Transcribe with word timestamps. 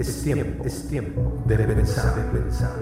es 0.00 0.22
tiempo, 0.22 0.64
es 0.64 0.88
tiempo 0.88 1.42
de 1.46 1.58
pensar, 1.58 2.16
de 2.16 2.38
pensar. 2.38 2.72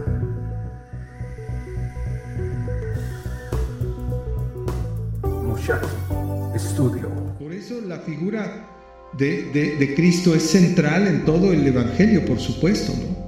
Muchacho, 5.24 6.52
estudio. 6.54 7.08
Por 7.38 7.52
eso 7.52 7.80
la 7.80 7.98
figura 7.98 8.68
de, 9.16 9.92
Cristo 9.96 10.34
es 10.34 10.44
central 10.44 11.08
en 11.08 11.24
todo 11.24 11.52
el 11.52 11.66
Evangelio, 11.66 12.24
por 12.24 12.38
supuesto, 12.38 12.92
¿no? 12.92 13.18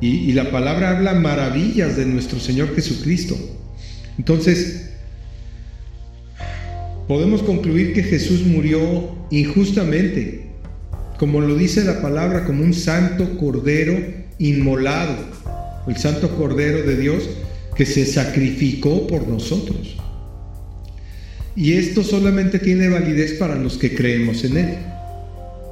Y, 0.00 0.30
y 0.30 0.32
la 0.32 0.50
palabra 0.52 0.90
habla 0.90 1.14
maravillas 1.14 1.96
de 1.96 2.06
nuestro 2.06 2.38
Señor 2.38 2.74
Jesucristo. 2.74 3.34
Entonces, 4.18 4.90
podemos 7.08 7.42
concluir 7.42 7.92
que 7.92 8.02
Jesús 8.04 8.46
murió 8.46 9.16
injustamente, 9.30 10.45
como 11.18 11.40
lo 11.40 11.54
dice 11.54 11.84
la 11.84 12.00
palabra, 12.02 12.44
como 12.44 12.62
un 12.62 12.74
santo 12.74 13.38
cordero 13.38 13.96
inmolado, 14.38 15.14
el 15.86 15.96
santo 15.96 16.30
cordero 16.36 16.82
de 16.82 16.96
Dios 16.96 17.28
que 17.74 17.86
se 17.86 18.04
sacrificó 18.06 19.06
por 19.06 19.26
nosotros. 19.26 19.96
Y 21.54 21.72
esto 21.72 22.02
solamente 22.02 22.58
tiene 22.58 22.88
validez 22.88 23.34
para 23.34 23.54
los 23.54 23.78
que 23.78 23.94
creemos 23.94 24.44
en 24.44 24.56
Él. 24.58 24.74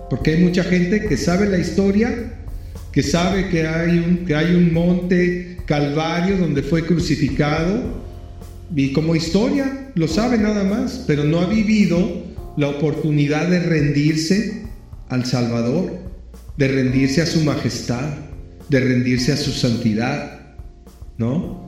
Porque 0.08 0.32
hay 0.32 0.42
mucha 0.42 0.64
gente 0.64 1.04
que 1.06 1.16
sabe 1.16 1.46
la 1.48 1.58
historia, 1.58 2.32
que 2.92 3.02
sabe 3.02 3.48
que 3.48 3.66
hay 3.66 3.98
un, 3.98 4.24
que 4.24 4.34
hay 4.34 4.54
un 4.54 4.72
monte 4.72 5.58
Calvario 5.66 6.36
donde 6.36 6.62
fue 6.62 6.84
crucificado, 6.84 8.02
y 8.74 8.92
como 8.92 9.16
historia 9.16 9.90
lo 9.94 10.08
sabe 10.08 10.38
nada 10.38 10.64
más, 10.64 11.04
pero 11.06 11.24
no 11.24 11.40
ha 11.40 11.46
vivido 11.46 12.24
la 12.56 12.68
oportunidad 12.68 13.48
de 13.48 13.60
rendirse 13.60 14.63
al 15.08 15.26
Salvador, 15.26 15.92
de 16.56 16.68
rendirse 16.68 17.22
a 17.22 17.26
su 17.26 17.40
majestad, 17.40 18.08
de 18.68 18.80
rendirse 18.80 19.32
a 19.32 19.36
su 19.36 19.52
santidad, 19.52 20.56
¿no? 21.18 21.64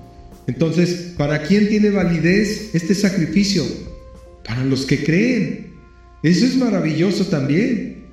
Entonces, 0.47 1.15
¿para 1.17 1.43
quién 1.43 1.69
tiene 1.69 1.91
validez 1.91 2.75
este 2.75 2.95
sacrificio? 2.95 3.65
Para 4.45 4.65
los 4.65 4.87
que 4.87 5.03
creen. 5.03 5.73
Eso 6.23 6.47
es 6.47 6.57
maravilloso 6.57 7.27
también, 7.27 8.05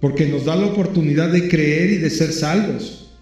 porque 0.00 0.26
nos 0.26 0.44
da 0.44 0.56
la 0.56 0.66
oportunidad 0.66 1.30
de 1.30 1.48
creer 1.48 1.90
y 1.90 1.96
de 1.98 2.10
ser 2.10 2.32
salvos. 2.32 3.18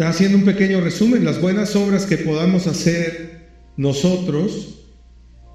Haciendo 0.00 0.38
un 0.38 0.44
pequeño 0.44 0.80
resumen, 0.80 1.24
las 1.24 1.40
buenas 1.40 1.76
obras 1.76 2.06
que 2.06 2.18
podamos 2.18 2.66
hacer 2.66 3.48
nosotros, 3.76 4.80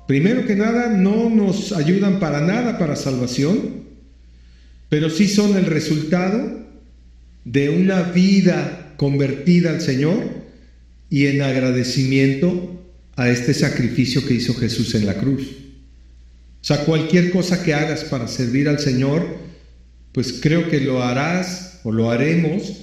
primero 0.08 0.46
que 0.46 0.56
nada, 0.56 0.90
no 0.90 1.30
nos 1.30 1.72
ayudan 1.72 2.20
para 2.20 2.42
nada 2.42 2.78
para 2.78 2.96
salvación, 2.96 3.85
pero 4.90 5.10
sí 5.10 5.28
son 5.28 5.58
el 5.58 5.66
resultado 5.66 6.66
de 7.44 7.70
una 7.70 8.02
vida 8.02 8.94
convertida 8.98 9.72
al 9.72 9.82
Señor 9.82 10.18
y 11.10 11.28
en 11.28 11.42
agradecimiento 11.42 12.84
a 13.16 13.30
este 13.30 13.54
sacrificio 13.54 14.26
que 14.26 14.36
hizo 14.36 14.54
Jesús 14.56 14.96
en 14.96 15.06
la 15.06 15.16
cruz. 15.16 15.42
O 15.42 16.68
sea, 16.68 16.84
cualquier 16.86 17.32
cosa 17.32 17.64
que 17.64 17.74
hagas 17.74 18.06
para 18.06 18.28
servir 18.28 18.68
al 18.68 18.80
Señor, 18.80 19.24
pues 20.12 20.40
creo 20.42 20.70
que 20.70 20.80
lo 20.80 21.04
harás 21.04 21.80
o 21.84 21.92
lo 21.92 22.10
haremos 22.10 22.74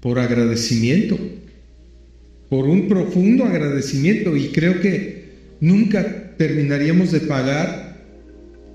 por 0.00 0.18
agradecimiento, 0.18 1.18
por 2.48 2.66
un 2.66 2.88
profundo 2.88 3.44
agradecimiento 3.44 4.36
y 4.36 4.48
creo 4.48 4.80
que 4.80 5.26
nunca 5.60 6.34
terminaríamos 6.36 7.12
de 7.12 7.20
pagar 7.20 8.04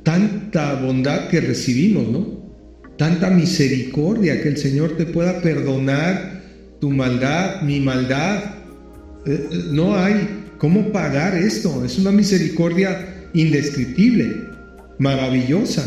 tanta 0.04 0.76
bondad 0.76 1.30
que 1.30 1.42
recibimos, 1.42 2.08
¿no? 2.08 2.41
Tanta 3.02 3.32
misericordia 3.32 4.44
que 4.44 4.50
el 4.50 4.58
Señor 4.58 4.96
te 4.96 5.08
pueda 5.08 5.42
perdonar 5.42 6.44
tu 6.80 6.92
maldad, 6.92 7.64
mi 7.64 7.80
maldad. 7.80 8.44
Eh, 9.26 9.48
eh, 9.52 9.64
no 9.72 9.98
hay 9.98 10.44
cómo 10.60 10.92
pagar 10.92 11.34
esto. 11.34 11.84
Es 11.84 11.98
una 11.98 12.12
misericordia 12.12 13.28
indescriptible, 13.34 14.44
maravillosa. 15.00 15.84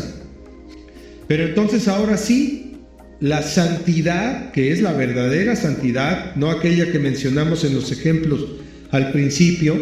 Pero 1.29 1.45
entonces 1.45 1.87
ahora 1.87 2.17
sí, 2.17 2.79
la 3.21 3.43
santidad, 3.43 4.51
que 4.51 4.73
es 4.73 4.81
la 4.81 4.91
verdadera 4.91 5.55
santidad, 5.55 6.35
no 6.35 6.51
aquella 6.51 6.91
que 6.91 6.99
mencionamos 6.99 7.63
en 7.63 7.75
los 7.75 7.93
ejemplos 7.93 8.45
al 8.91 9.13
principio 9.13 9.77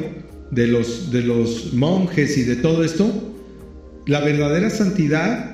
de 0.51 0.67
los, 0.67 1.11
de 1.11 1.23
los 1.23 1.73
monjes 1.73 2.37
y 2.37 2.43
de 2.43 2.57
todo 2.57 2.83
esto, 2.83 3.33
la 4.05 4.19
verdadera 4.19 4.69
santidad 4.69 5.52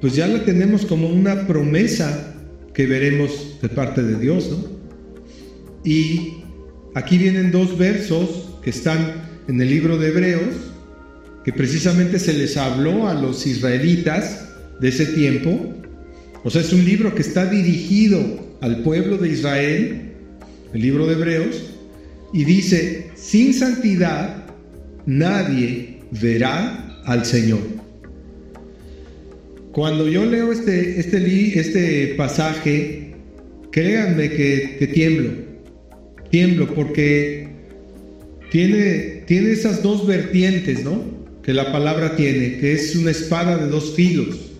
pues 0.00 0.14
ya 0.14 0.26
la 0.26 0.44
tenemos 0.44 0.84
como 0.84 1.08
una 1.08 1.46
promesa 1.46 2.34
que 2.74 2.86
veremos 2.86 3.58
de 3.62 3.68
parte 3.68 4.02
de 4.02 4.18
Dios, 4.18 4.50
¿no? 4.50 4.76
Y 5.84 6.42
aquí 6.94 7.16
vienen 7.16 7.50
dos 7.50 7.78
versos 7.78 8.58
que 8.62 8.70
están 8.70 9.24
en 9.48 9.60
el 9.60 9.70
libro 9.70 9.96
de 9.98 10.08
Hebreos, 10.08 10.54
que 11.44 11.52
precisamente 11.52 12.18
se 12.18 12.34
les 12.34 12.56
habló 12.56 13.08
a 13.08 13.14
los 13.14 13.46
israelitas 13.46 14.48
de 14.80 14.88
ese 14.88 15.06
tiempo. 15.06 15.74
O 16.42 16.50
sea, 16.50 16.60
es 16.60 16.72
un 16.72 16.84
libro 16.84 17.14
que 17.14 17.22
está 17.22 17.46
dirigido 17.46 18.20
al 18.60 18.82
pueblo 18.82 19.16
de 19.16 19.28
Israel, 19.28 20.12
el 20.74 20.82
libro 20.82 21.06
de 21.06 21.12
Hebreos, 21.14 21.62
y 22.32 22.44
dice, 22.44 23.10
sin 23.14 23.54
santidad 23.54 24.44
nadie 25.06 26.00
verá 26.10 27.00
al 27.04 27.24
Señor. 27.24 27.60
Cuando 29.76 30.08
yo 30.08 30.24
leo 30.24 30.52
este, 30.52 30.98
este, 30.98 31.60
este 31.60 32.14
pasaje, 32.16 33.12
créanme 33.70 34.30
que, 34.30 34.90
tiemblo, 34.94 35.32
tiemblo 36.30 36.74
porque 36.74 37.46
tiene, 38.50 39.24
tiene 39.26 39.50
esas 39.50 39.82
dos 39.82 40.06
vertientes, 40.06 40.82
¿no? 40.82 41.04
Que 41.42 41.52
la 41.52 41.72
palabra 41.72 42.16
tiene, 42.16 42.56
que 42.56 42.72
es 42.72 42.96
una 42.96 43.10
espada 43.10 43.58
de 43.58 43.68
dos 43.68 43.94
filos. 43.94 44.54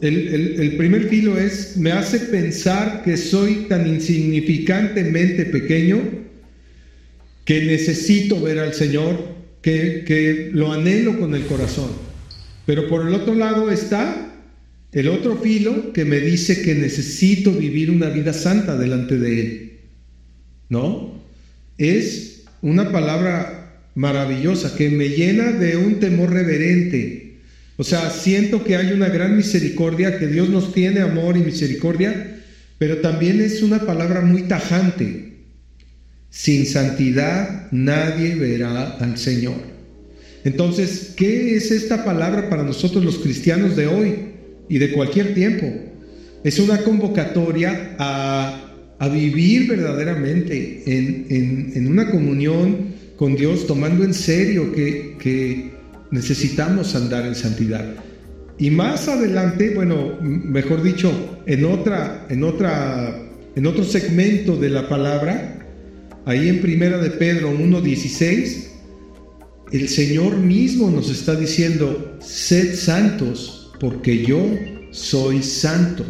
El, 0.00 0.58
el, 0.58 0.76
primer 0.78 1.10
filo 1.10 1.36
es, 1.36 1.76
me 1.76 1.92
hace 1.92 2.20
pensar 2.20 3.02
que 3.04 3.18
soy 3.18 3.66
tan 3.68 3.86
insignificantemente 3.86 5.44
pequeño 5.44 6.00
que 7.44 7.66
necesito 7.66 8.40
ver 8.40 8.60
al 8.60 8.72
Señor, 8.72 9.18
que, 9.60 10.04
que 10.06 10.48
lo 10.54 10.72
anhelo 10.72 11.20
con 11.20 11.34
el 11.34 11.42
corazón. 11.42 12.09
Pero 12.66 12.88
por 12.88 13.06
el 13.06 13.14
otro 13.14 13.34
lado 13.34 13.70
está 13.70 14.30
el 14.92 15.08
otro 15.08 15.36
filo 15.36 15.92
que 15.92 16.04
me 16.04 16.18
dice 16.18 16.62
que 16.62 16.74
necesito 16.74 17.52
vivir 17.52 17.90
una 17.90 18.08
vida 18.08 18.32
santa 18.32 18.76
delante 18.76 19.18
de 19.18 19.40
Él. 19.40 19.72
¿No? 20.68 21.22
Es 21.78 22.44
una 22.60 22.90
palabra 22.90 23.82
maravillosa 23.94 24.74
que 24.76 24.90
me 24.90 25.08
llena 25.08 25.52
de 25.52 25.76
un 25.76 26.00
temor 26.00 26.32
reverente. 26.32 27.38
O 27.76 27.84
sea, 27.84 28.10
siento 28.10 28.64
que 28.64 28.76
hay 28.76 28.92
una 28.92 29.08
gran 29.08 29.36
misericordia, 29.36 30.18
que 30.18 30.26
Dios 30.26 30.48
nos 30.48 30.72
tiene 30.72 31.00
amor 31.00 31.36
y 31.36 31.40
misericordia, 31.40 32.42
pero 32.78 32.98
también 32.98 33.40
es 33.40 33.62
una 33.62 33.86
palabra 33.86 34.20
muy 34.20 34.42
tajante. 34.42 35.30
Sin 36.30 36.66
santidad 36.66 37.68
nadie 37.70 38.34
verá 38.34 38.96
al 38.98 39.16
Señor. 39.16 39.69
Entonces, 40.44 41.12
¿qué 41.16 41.56
es 41.56 41.70
esta 41.70 42.04
palabra 42.04 42.48
para 42.48 42.62
nosotros 42.62 43.04
los 43.04 43.18
cristianos 43.18 43.76
de 43.76 43.86
hoy 43.86 44.14
y 44.68 44.78
de 44.78 44.92
cualquier 44.92 45.34
tiempo? 45.34 45.66
Es 46.44 46.58
una 46.58 46.78
convocatoria 46.78 47.96
a, 47.98 48.66
vivir 49.12 49.66
verdaderamente 49.66 50.82
en, 50.86 51.86
una 51.86 52.10
comunión 52.10 52.94
con 53.16 53.34
Dios, 53.34 53.66
tomando 53.66 54.04
en 54.04 54.12
serio 54.12 54.72
que, 54.72 55.16
que 55.18 55.70
necesitamos 56.10 56.94
andar 56.94 57.26
en 57.26 57.34
santidad. 57.34 57.94
Y 58.58 58.70
más 58.70 59.08
adelante, 59.08 59.72
bueno, 59.74 60.18
mejor 60.20 60.82
dicho, 60.82 61.10
en 61.46 61.64
otra, 61.64 62.26
en 62.28 62.44
otra, 62.44 63.22
en 63.56 63.66
otro 63.66 63.84
segmento 63.84 64.56
de 64.56 64.68
la 64.68 64.86
palabra, 64.86 65.66
ahí 66.26 66.48
en 66.48 66.60
Primera 66.60 66.98
de 66.98 67.10
Pedro 67.10 67.52
1.16, 67.52 68.69
el 69.72 69.88
Señor 69.88 70.36
mismo 70.36 70.90
nos 70.90 71.10
está 71.10 71.36
diciendo, 71.36 72.16
sed 72.20 72.74
santos, 72.74 73.72
porque 73.78 74.24
yo 74.24 74.40
soy 74.90 75.42
santo. 75.42 76.04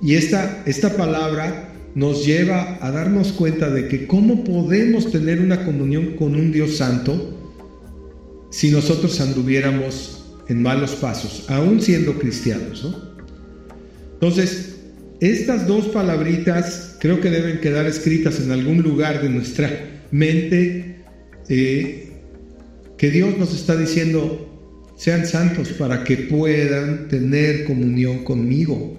Y 0.00 0.14
esta, 0.14 0.62
esta 0.66 0.96
palabra 0.96 1.74
nos 1.94 2.24
lleva 2.24 2.78
a 2.80 2.90
darnos 2.90 3.32
cuenta 3.32 3.70
de 3.70 3.88
que 3.88 4.06
cómo 4.06 4.44
podemos 4.44 5.10
tener 5.10 5.40
una 5.40 5.64
comunión 5.64 6.16
con 6.16 6.34
un 6.34 6.52
Dios 6.52 6.76
santo 6.76 7.34
si 8.50 8.70
nosotros 8.70 9.20
anduviéramos 9.20 10.24
en 10.48 10.62
malos 10.62 10.92
pasos, 10.92 11.44
aún 11.48 11.82
siendo 11.82 12.18
cristianos. 12.18 12.86
Entonces, 14.14 14.76
estas 15.20 15.66
dos 15.66 15.86
palabritas 15.88 16.96
creo 17.00 17.20
que 17.20 17.30
deben 17.30 17.60
quedar 17.60 17.86
escritas 17.86 18.40
en 18.40 18.50
algún 18.50 18.82
lugar 18.82 19.22
de 19.22 19.28
nuestra 19.28 19.68
mente. 20.10 21.04
Eh, 21.48 22.07
que 22.98 23.10
Dios 23.10 23.38
nos 23.38 23.54
está 23.54 23.76
diciendo, 23.76 24.46
sean 24.96 25.24
santos 25.24 25.68
para 25.68 26.02
que 26.02 26.16
puedan 26.16 27.08
tener 27.08 27.64
comunión 27.64 28.24
conmigo. 28.24 28.98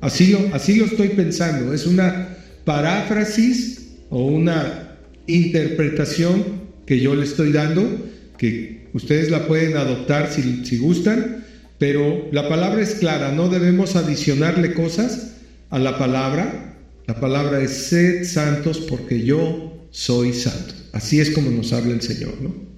Así 0.00 0.32
lo, 0.32 0.52
así 0.52 0.74
lo 0.74 0.86
estoy 0.86 1.10
pensando. 1.10 1.72
Es 1.72 1.86
una 1.86 2.36
paráfrasis 2.64 3.92
o 4.10 4.26
una 4.26 4.98
interpretación 5.28 6.62
que 6.84 6.98
yo 6.98 7.14
le 7.14 7.22
estoy 7.22 7.52
dando, 7.52 7.88
que 8.36 8.88
ustedes 8.92 9.30
la 9.30 9.46
pueden 9.46 9.76
adoptar 9.76 10.28
si, 10.32 10.66
si 10.66 10.78
gustan, 10.78 11.44
pero 11.78 12.28
la 12.32 12.48
palabra 12.48 12.82
es 12.82 12.96
clara, 12.96 13.30
no 13.30 13.48
debemos 13.48 13.94
adicionarle 13.94 14.74
cosas 14.74 15.34
a 15.70 15.78
la 15.78 15.98
palabra. 15.98 16.76
La 17.06 17.20
palabra 17.20 17.60
es 17.60 17.70
sed 17.70 18.24
santos 18.24 18.78
porque 18.78 19.22
yo 19.22 19.86
soy 19.90 20.32
santo. 20.32 20.74
Así 20.92 21.20
es 21.20 21.30
como 21.30 21.50
nos 21.50 21.72
habla 21.72 21.94
el 21.94 22.02
Señor, 22.02 22.34
¿no? 22.40 22.71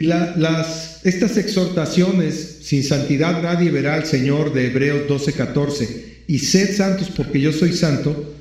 Las, 0.00 1.00
estas 1.04 1.36
exhortaciones, 1.36 2.58
sin 2.62 2.84
santidad 2.84 3.42
nadie 3.42 3.70
verá 3.70 3.94
al 3.94 4.06
Señor 4.06 4.52
de 4.52 4.66
Hebreos 4.66 5.08
12:14, 5.08 5.88
y 6.26 6.38
sed 6.38 6.74
santos 6.76 7.10
porque 7.16 7.40
yo 7.40 7.52
soy 7.52 7.72
santo, 7.72 8.34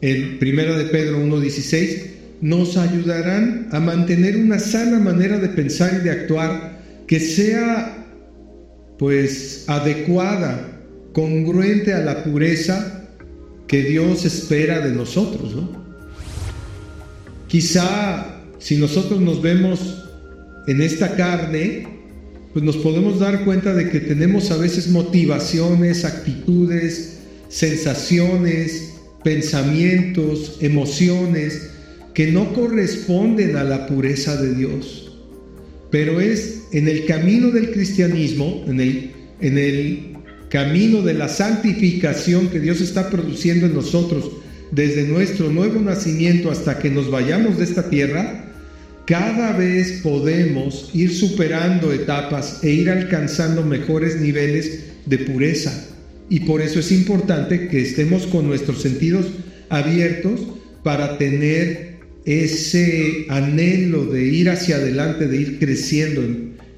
en 0.00 0.38
1 0.40 0.78
de 0.78 0.84
Pedro 0.86 1.18
1:16, 1.18 2.10
nos 2.40 2.76
ayudarán 2.76 3.68
a 3.70 3.80
mantener 3.80 4.36
una 4.36 4.58
sana 4.58 4.98
manera 4.98 5.38
de 5.38 5.48
pensar 5.48 5.98
y 6.00 6.04
de 6.04 6.10
actuar 6.10 6.80
que 7.06 7.20
sea 7.20 8.06
pues 8.98 9.64
adecuada, 9.66 10.78
congruente 11.12 11.92
a 11.92 12.00
la 12.00 12.22
pureza 12.22 13.08
que 13.66 13.82
Dios 13.82 14.24
espera 14.24 14.80
de 14.80 14.92
nosotros, 14.92 15.54
¿no? 15.54 15.80
Quizá 17.48 18.40
si 18.58 18.76
nosotros 18.76 19.20
nos 19.20 19.42
vemos 19.42 20.09
en 20.66 20.82
esta 20.82 21.16
carne, 21.16 21.86
pues 22.52 22.64
nos 22.64 22.76
podemos 22.76 23.20
dar 23.20 23.44
cuenta 23.44 23.74
de 23.74 23.90
que 23.90 24.00
tenemos 24.00 24.50
a 24.50 24.56
veces 24.56 24.88
motivaciones, 24.88 26.04
actitudes, 26.04 27.18
sensaciones, 27.48 28.94
pensamientos, 29.22 30.58
emociones 30.60 31.70
que 32.14 32.32
no 32.32 32.52
corresponden 32.52 33.56
a 33.56 33.64
la 33.64 33.86
pureza 33.86 34.40
de 34.40 34.54
Dios. 34.54 35.12
Pero 35.90 36.20
es 36.20 36.64
en 36.72 36.88
el 36.88 37.06
camino 37.06 37.50
del 37.50 37.72
cristianismo, 37.72 38.64
en 38.66 38.80
el, 38.80 39.10
en 39.40 39.58
el 39.58 40.16
camino 40.48 41.02
de 41.02 41.14
la 41.14 41.28
santificación 41.28 42.48
que 42.48 42.60
Dios 42.60 42.80
está 42.80 43.10
produciendo 43.10 43.66
en 43.66 43.74
nosotros 43.74 44.30
desde 44.72 45.06
nuestro 45.06 45.50
nuevo 45.50 45.80
nacimiento 45.80 46.50
hasta 46.50 46.78
que 46.78 46.90
nos 46.90 47.10
vayamos 47.10 47.58
de 47.58 47.64
esta 47.64 47.88
tierra, 47.88 48.49
cada 49.10 49.50
vez 49.56 50.02
podemos 50.04 50.88
ir 50.94 51.12
superando 51.12 51.92
etapas 51.92 52.62
e 52.62 52.70
ir 52.70 52.88
alcanzando 52.88 53.64
mejores 53.64 54.20
niveles 54.20 54.84
de 55.04 55.18
pureza. 55.18 55.88
Y 56.28 56.40
por 56.40 56.62
eso 56.62 56.78
es 56.78 56.92
importante 56.92 57.66
que 57.66 57.82
estemos 57.82 58.28
con 58.28 58.46
nuestros 58.46 58.80
sentidos 58.80 59.26
abiertos 59.68 60.40
para 60.84 61.18
tener 61.18 61.96
ese 62.24 63.26
anhelo 63.28 64.04
de 64.04 64.26
ir 64.26 64.48
hacia 64.48 64.76
adelante, 64.76 65.26
de 65.26 65.36
ir 65.38 65.58
creciendo, 65.58 66.22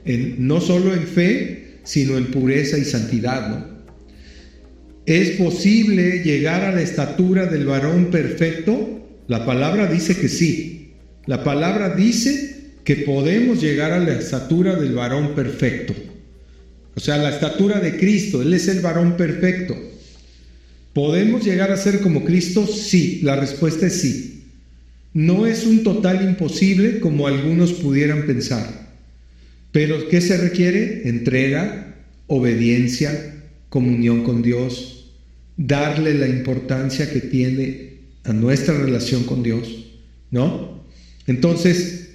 en, 0.06 0.36
no 0.38 0.62
solo 0.62 0.94
en 0.94 1.06
fe, 1.06 1.80
sino 1.84 2.16
en 2.16 2.30
pureza 2.30 2.78
y 2.78 2.86
santidad. 2.86 3.66
¿Es 5.04 5.32
posible 5.32 6.22
llegar 6.24 6.62
a 6.62 6.72
la 6.72 6.80
estatura 6.80 7.44
del 7.44 7.66
varón 7.66 8.06
perfecto? 8.06 9.06
La 9.28 9.44
palabra 9.44 9.86
dice 9.86 10.16
que 10.16 10.30
sí. 10.30 10.81
La 11.26 11.44
palabra 11.44 11.94
dice 11.94 12.72
que 12.84 12.96
podemos 12.96 13.60
llegar 13.60 13.92
a 13.92 14.00
la 14.00 14.12
estatura 14.12 14.76
del 14.76 14.94
varón 14.94 15.34
perfecto. 15.34 15.94
O 16.94 17.00
sea, 17.00 17.16
la 17.16 17.30
estatura 17.30 17.80
de 17.80 17.96
Cristo. 17.96 18.42
Él 18.42 18.52
es 18.54 18.68
el 18.68 18.80
varón 18.80 19.16
perfecto. 19.16 19.76
¿Podemos 20.92 21.44
llegar 21.44 21.70
a 21.70 21.76
ser 21.76 22.00
como 22.00 22.24
Cristo? 22.24 22.66
Sí, 22.66 23.20
la 23.22 23.36
respuesta 23.36 23.86
es 23.86 24.00
sí. 24.00 24.44
No 25.14 25.46
es 25.46 25.64
un 25.64 25.84
total 25.84 26.22
imposible 26.22 27.00
como 27.00 27.26
algunos 27.26 27.72
pudieran 27.72 28.26
pensar. 28.26 28.90
Pero 29.70 30.08
¿qué 30.08 30.20
se 30.20 30.36
requiere? 30.36 31.08
Entrega, 31.08 31.96
obediencia, 32.26 33.42
comunión 33.68 34.22
con 34.22 34.42
Dios, 34.42 35.12
darle 35.56 36.14
la 36.14 36.28
importancia 36.28 37.10
que 37.10 37.20
tiene 37.20 38.00
a 38.24 38.32
nuestra 38.32 38.76
relación 38.76 39.24
con 39.24 39.42
Dios, 39.42 39.86
¿no? 40.30 40.71
Entonces, 41.26 42.10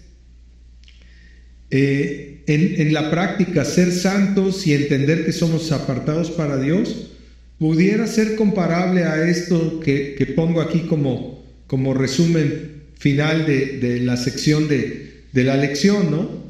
eh, 1.69 2.43
en, 2.47 2.93
la 2.93 3.11
práctica, 3.11 3.65
ser 3.65 3.91
santos 3.91 4.65
y 4.67 4.73
entender 4.73 5.25
que 5.25 5.33
somos 5.33 5.71
apartados 5.71 6.31
para 6.31 6.57
Dios, 6.57 7.11
pudiera 7.59 8.07
ser 8.07 8.35
comparable 8.35 9.03
a 9.03 9.27
esto 9.27 9.79
que, 9.81 10.33
pongo 10.35 10.61
aquí 10.61 10.81
como, 10.81 11.43
como 11.67 11.93
resumen 11.93 12.83
final 12.97 13.45
de, 13.45 13.99
la 14.01 14.15
sección 14.15 14.67
de, 14.67 15.23
la 15.33 15.57
lección, 15.57 16.09
¿no? 16.09 16.47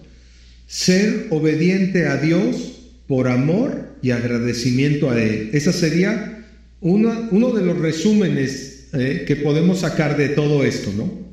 Ser 0.67 1.27
obediente 1.29 2.05
a 2.05 2.17
Dios 2.17 2.73
por 3.07 3.27
amor 3.27 3.95
y 4.01 4.11
agradecimiento 4.11 5.09
a 5.09 5.21
Él. 5.21 5.49
Esa 5.53 5.73
sería 5.73 6.45
uno 6.79 7.51
de 7.53 7.65
los 7.65 7.77
resúmenes 7.79 8.87
eh, 8.93 9.23
que 9.25 9.35
podemos 9.35 9.79
sacar 9.79 10.15
de 10.15 10.29
todo 10.29 10.63
esto, 10.63 10.93
¿no? 10.95 11.26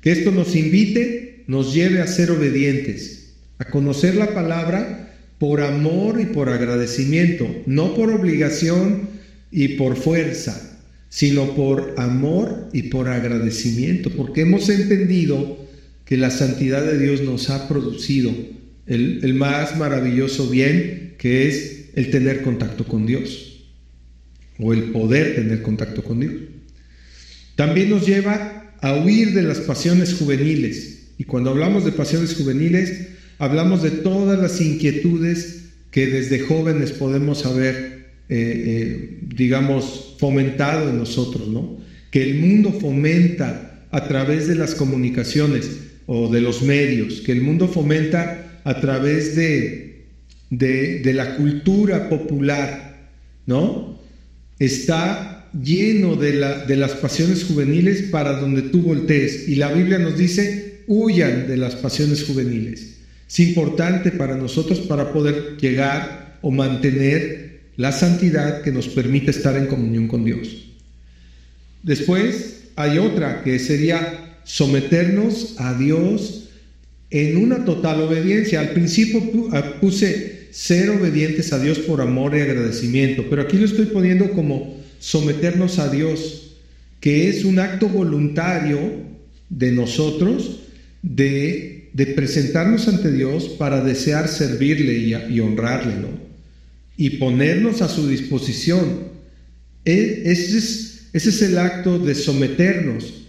Que 0.00 0.12
esto 0.12 0.30
nos 0.30 0.54
invite, 0.54 1.44
nos 1.46 1.74
lleve 1.74 2.00
a 2.00 2.06
ser 2.06 2.30
obedientes, 2.30 3.34
a 3.58 3.64
conocer 3.64 4.14
la 4.14 4.34
palabra 4.34 5.16
por 5.38 5.60
amor 5.60 6.20
y 6.20 6.26
por 6.26 6.48
agradecimiento, 6.48 7.48
no 7.66 7.94
por 7.94 8.10
obligación 8.10 9.08
y 9.50 9.68
por 9.68 9.96
fuerza, 9.96 10.78
sino 11.08 11.54
por 11.54 11.94
amor 11.96 12.68
y 12.72 12.84
por 12.84 13.08
agradecimiento, 13.08 14.10
porque 14.10 14.42
hemos 14.42 14.68
entendido 14.68 15.58
que 16.04 16.16
la 16.16 16.30
santidad 16.30 16.84
de 16.84 16.98
Dios 16.98 17.22
nos 17.22 17.50
ha 17.50 17.68
producido 17.68 18.34
el, 18.86 19.34
más 19.34 19.76
maravilloso 19.76 20.48
bien, 20.48 21.14
que 21.18 21.48
es 21.48 21.90
el 21.94 22.10
tener 22.10 22.42
contacto 22.42 22.84
con 22.84 23.06
Dios, 23.06 23.66
o 24.58 24.72
el 24.72 24.84
poder 24.84 25.34
tener 25.36 25.62
contacto 25.62 26.02
con 26.02 26.20
Dios. 26.20 26.32
También 27.54 27.90
nos 27.90 28.06
lleva 28.06 28.57
a 28.80 28.94
huir 28.94 29.34
de 29.34 29.42
las 29.42 29.58
pasiones 29.58 30.14
juveniles. 30.14 31.08
Y 31.18 31.24
cuando 31.24 31.50
hablamos 31.50 31.84
de 31.84 31.92
pasiones 31.92 32.34
juveniles, 32.34 33.08
hablamos 33.38 33.82
de 33.82 33.90
todas 33.90 34.38
las 34.38 34.60
inquietudes 34.60 35.64
que 35.90 36.06
desde 36.06 36.40
jóvenes 36.40 36.92
podemos 36.92 37.44
haber, 37.46 37.74
eh, 38.28 38.38
eh, 38.38 39.18
digamos, 39.22 40.16
fomentado 40.18 40.90
en 40.90 40.98
nosotros, 40.98 41.48
¿no? 41.48 41.78
Que 42.10 42.22
el 42.22 42.38
mundo 42.38 42.72
fomenta 42.72 43.86
a 43.90 44.06
través 44.06 44.48
de 44.48 44.54
las 44.54 44.74
comunicaciones 44.74 45.70
o 46.06 46.30
de 46.32 46.40
los 46.40 46.62
medios, 46.62 47.20
que 47.20 47.32
el 47.32 47.42
mundo 47.42 47.68
fomenta 47.68 48.60
a 48.64 48.80
través 48.80 49.34
de, 49.34 50.06
de, 50.50 51.00
de 51.00 51.12
la 51.14 51.36
cultura 51.36 52.08
popular, 52.08 53.08
¿no? 53.46 53.98
Está 54.58 55.37
lleno 55.52 56.16
de, 56.16 56.34
la, 56.34 56.64
de 56.64 56.76
las 56.76 56.92
pasiones 56.92 57.44
juveniles 57.44 58.02
para 58.10 58.40
donde 58.40 58.62
tú 58.62 58.82
voltees. 58.82 59.48
Y 59.48 59.56
la 59.56 59.72
Biblia 59.72 59.98
nos 59.98 60.16
dice, 60.16 60.82
huyan 60.86 61.46
de 61.48 61.56
las 61.56 61.76
pasiones 61.76 62.24
juveniles. 62.24 62.96
Es 63.28 63.40
importante 63.40 64.10
para 64.10 64.36
nosotros 64.36 64.80
para 64.80 65.12
poder 65.12 65.56
llegar 65.60 66.38
o 66.40 66.50
mantener 66.50 67.60
la 67.76 67.92
santidad 67.92 68.62
que 68.62 68.72
nos 68.72 68.88
permite 68.88 69.30
estar 69.30 69.56
en 69.56 69.66
comunión 69.66 70.08
con 70.08 70.24
Dios. 70.24 70.66
Después 71.82 72.70
hay 72.76 72.98
otra 72.98 73.42
que 73.42 73.58
sería 73.58 74.40
someternos 74.44 75.56
a 75.58 75.74
Dios 75.74 76.48
en 77.10 77.36
una 77.36 77.64
total 77.64 78.00
obediencia. 78.02 78.60
Al 78.60 78.70
principio 78.70 79.22
puse 79.80 80.48
ser 80.50 80.90
obedientes 80.90 81.52
a 81.52 81.58
Dios 81.58 81.78
por 81.80 82.00
amor 82.00 82.34
y 82.36 82.40
agradecimiento, 82.40 83.26
pero 83.28 83.42
aquí 83.42 83.58
lo 83.58 83.66
estoy 83.66 83.86
poniendo 83.86 84.30
como 84.30 84.77
someternos 84.98 85.78
a 85.78 85.90
Dios, 85.90 86.56
que 87.00 87.28
es 87.28 87.44
un 87.44 87.58
acto 87.58 87.88
voluntario 87.88 88.78
de 89.48 89.72
nosotros 89.72 90.60
de, 91.02 91.90
presentarnos 92.14 92.86
ante 92.88 93.10
Dios 93.10 93.48
para 93.58 93.82
desear 93.82 94.28
servirle 94.28 94.94
y, 94.94 95.40
honrarle, 95.40 95.96
¿no? 95.96 96.08
Y 96.96 97.10
ponernos 97.10 97.82
a 97.82 97.88
su 97.88 98.08
disposición. 98.08 99.08
E, 99.84 100.22
ese 100.26 100.58
es, 100.58 101.08
ese 101.12 101.28
es 101.30 101.42
el 101.42 101.58
acto 101.58 101.98
de 101.98 102.14
someternos. 102.14 103.26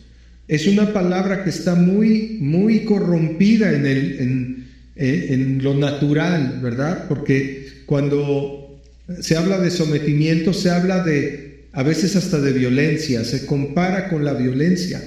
Es 0.48 0.68
una 0.68 0.94
palabra 0.94 1.44
que 1.44 1.52
está 1.52 1.76
muy, 1.76 2.38
muy 2.42 2.84
corrompida 2.84 3.72
en, 3.72 3.86
el, 3.86 4.20
en, 4.20 4.68
en 4.96 5.64
lo 5.64 5.76
natural, 5.76 6.60
¿verdad? 6.62 7.08
Porque 7.08 7.68
cuando 7.86 8.82
se 9.22 9.36
habla 9.36 9.60
de 9.60 9.72
sometimiento, 9.72 10.54
se 10.54 10.70
habla 10.70 11.04
de 11.04 11.49
a 11.72 11.84
veces 11.84 12.16
hasta 12.16 12.40
de 12.40 12.54
violencia, 12.54 13.24
se 13.24 13.46
compara 13.46 14.10
con 14.10 14.26
la 14.26 14.34
violencia. 14.34 15.02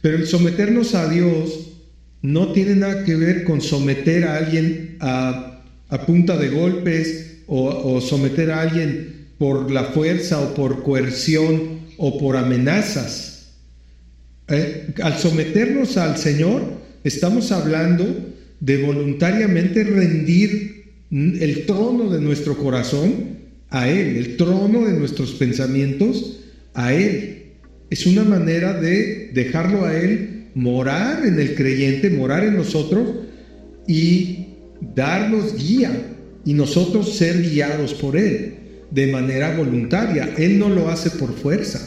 Pero 0.00 0.16
el 0.18 0.26
someternos 0.26 0.94
a 0.94 1.08
Dios 1.08 1.72
no 2.22 2.52
tiene 2.52 2.76
nada 2.76 3.04
que 3.04 3.16
ver 3.16 3.44
con 3.44 3.60
someter 3.60 4.24
a 4.24 4.36
alguien 4.36 4.96
a, 5.00 5.50
punta 6.06 6.36
de 6.36 6.48
golpes 6.48 7.42
o, 7.46 8.00
someter 8.00 8.50
a 8.50 8.62
alguien 8.62 9.28
por 9.38 9.70
la 9.70 9.84
fuerza 9.84 10.40
o 10.40 10.54
por 10.54 10.82
coerción 10.82 11.80
o 11.96 12.18
por 12.18 12.36
amenazas. 12.36 13.52
Eh, 14.48 14.92
al 15.02 15.18
someternos 15.18 15.96
al 15.96 16.18
Señor, 16.18 16.62
estamos 17.04 17.52
hablando 17.52 18.04
de 18.60 18.82
voluntariamente 18.82 19.84
rendir 19.84 20.84
el 21.10 21.64
trono 21.66 22.10
de 22.10 22.20
nuestro 22.20 22.56
corazón 22.58 23.43
a 23.74 23.88
Él, 23.88 24.16
el 24.16 24.36
trono 24.36 24.86
de 24.86 24.92
nuestros 24.92 25.32
pensamientos 25.32 26.38
a 26.74 26.94
Él. 26.94 27.54
Es 27.90 28.06
una 28.06 28.22
manera 28.22 28.80
de 28.80 29.30
dejarlo 29.34 29.84
a 29.84 29.96
Él 29.96 30.46
morar 30.54 31.26
en 31.26 31.40
el 31.40 31.56
creyente, 31.56 32.08
morar 32.08 32.44
en 32.44 32.56
nosotros 32.56 33.08
y 33.88 34.46
darnos 34.94 35.58
guía 35.58 35.90
y 36.44 36.54
nosotros 36.54 37.16
ser 37.16 37.42
guiados 37.42 37.94
por 37.94 38.16
Él 38.16 38.54
de 38.92 39.08
manera 39.08 39.56
voluntaria. 39.56 40.32
Él 40.38 40.60
no 40.60 40.68
lo 40.68 40.88
hace 40.88 41.10
por 41.10 41.34
fuerza. 41.34 41.80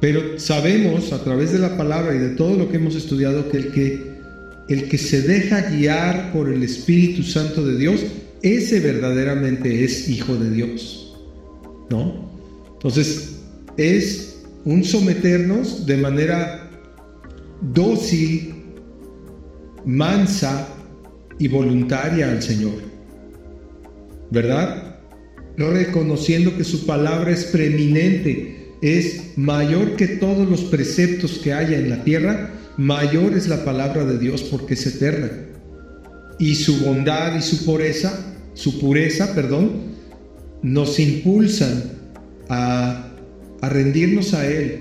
Pero 0.00 0.38
sabemos 0.38 1.12
a 1.12 1.22
través 1.22 1.52
de 1.52 1.58
la 1.58 1.76
palabra 1.76 2.14
y 2.14 2.18
de 2.18 2.30
todo 2.30 2.56
lo 2.56 2.70
que 2.70 2.78
hemos 2.78 2.96
estudiado 2.96 3.50
que 3.50 3.58
el 3.58 3.72
que, 3.72 4.12
el 4.70 4.88
que 4.88 4.96
se 4.96 5.20
deja 5.20 5.60
guiar 5.72 6.32
por 6.32 6.50
el 6.50 6.62
Espíritu 6.62 7.22
Santo 7.22 7.66
de 7.66 7.76
Dios, 7.76 8.00
ese 8.42 8.80
verdaderamente 8.80 9.84
es 9.84 10.08
hijo 10.08 10.36
de 10.36 10.50
Dios. 10.50 11.16
¿No? 11.90 12.30
Entonces, 12.74 13.40
es 13.76 14.42
un 14.64 14.84
someternos 14.84 15.86
de 15.86 15.96
manera 15.96 16.70
dócil, 17.60 18.54
mansa 19.84 20.68
y 21.38 21.48
voluntaria 21.48 22.30
al 22.30 22.42
Señor. 22.42 22.74
¿Verdad? 24.30 24.96
Reconociendo 25.56 26.56
que 26.56 26.64
su 26.64 26.86
palabra 26.86 27.32
es 27.32 27.44
preeminente, 27.46 28.74
es 28.82 29.36
mayor 29.36 29.96
que 29.96 30.06
todos 30.06 30.48
los 30.48 30.62
preceptos 30.62 31.38
que 31.38 31.52
haya 31.52 31.78
en 31.78 31.90
la 31.90 32.04
tierra, 32.04 32.50
mayor 32.76 33.34
es 33.34 33.48
la 33.48 33.64
palabra 33.64 34.04
de 34.04 34.18
Dios 34.18 34.42
porque 34.42 34.74
es 34.74 34.86
eterna. 34.86 35.30
Y 36.38 36.54
su 36.54 36.84
bondad 36.84 37.36
y 37.36 37.42
su 37.42 37.64
pureza, 37.64 38.29
su 38.60 38.78
pureza, 38.78 39.34
perdón, 39.34 39.70
nos 40.62 40.98
impulsan 40.98 41.84
a, 42.48 43.12
a 43.60 43.68
rendirnos 43.68 44.34
a 44.34 44.46
Él, 44.46 44.80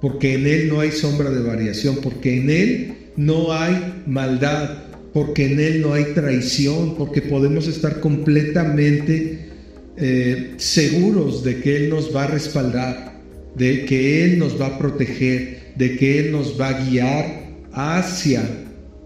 porque 0.00 0.34
en 0.34 0.46
Él 0.46 0.68
no 0.68 0.80
hay 0.80 0.90
sombra 0.90 1.30
de 1.30 1.42
variación, 1.42 1.98
porque 2.02 2.36
en 2.36 2.50
Él 2.50 2.94
no 3.16 3.52
hay 3.52 4.02
maldad, 4.06 4.84
porque 5.12 5.46
en 5.46 5.60
Él 5.60 5.80
no 5.80 5.94
hay 5.94 6.04
traición, 6.14 6.96
porque 6.96 7.22
podemos 7.22 7.68
estar 7.68 8.00
completamente 8.00 9.48
eh, 9.96 10.54
seguros 10.56 11.44
de 11.44 11.60
que 11.60 11.76
Él 11.76 11.90
nos 11.90 12.14
va 12.14 12.24
a 12.24 12.26
respaldar 12.26 13.14
de 13.54 13.84
que 13.84 14.24
Él 14.24 14.38
nos 14.38 14.60
va 14.60 14.66
a 14.66 14.78
proteger, 14.78 15.72
de 15.76 15.96
que 15.96 16.18
Él 16.18 16.32
nos 16.32 16.60
va 16.60 16.68
a 16.68 16.84
guiar 16.84 17.44
hacia 17.72 18.42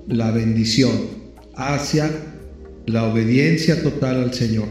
la 0.07 0.31
bendición, 0.31 0.93
hacia 1.55 2.11
la 2.89 3.05
obediencia 3.05 3.83
total 3.83 4.23
al 4.23 4.35
Señor. 4.35 4.69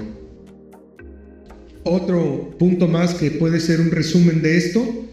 Otro 1.84 2.56
punto 2.60 2.88
más 2.88 3.14
que 3.14 3.32
puede 3.32 3.60
ser 3.60 3.80
un 3.80 3.92
resumen 3.92 4.42
de 4.42 4.58
esto, 4.58 5.06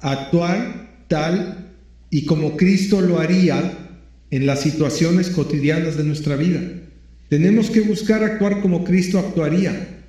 actuar 0.00 1.04
tal 1.08 1.72
y 2.10 2.24
como 2.24 2.56
Cristo 2.56 3.00
lo 3.00 3.18
haría 3.18 3.88
en 4.30 4.46
las 4.46 4.60
situaciones 4.60 5.30
cotidianas 5.30 5.96
de 5.96 6.04
nuestra 6.04 6.36
vida. 6.36 6.60
Tenemos 7.28 7.70
que 7.70 7.80
buscar 7.80 8.22
actuar 8.22 8.60
como 8.60 8.84
Cristo 8.84 9.18
actuaría. 9.18 10.04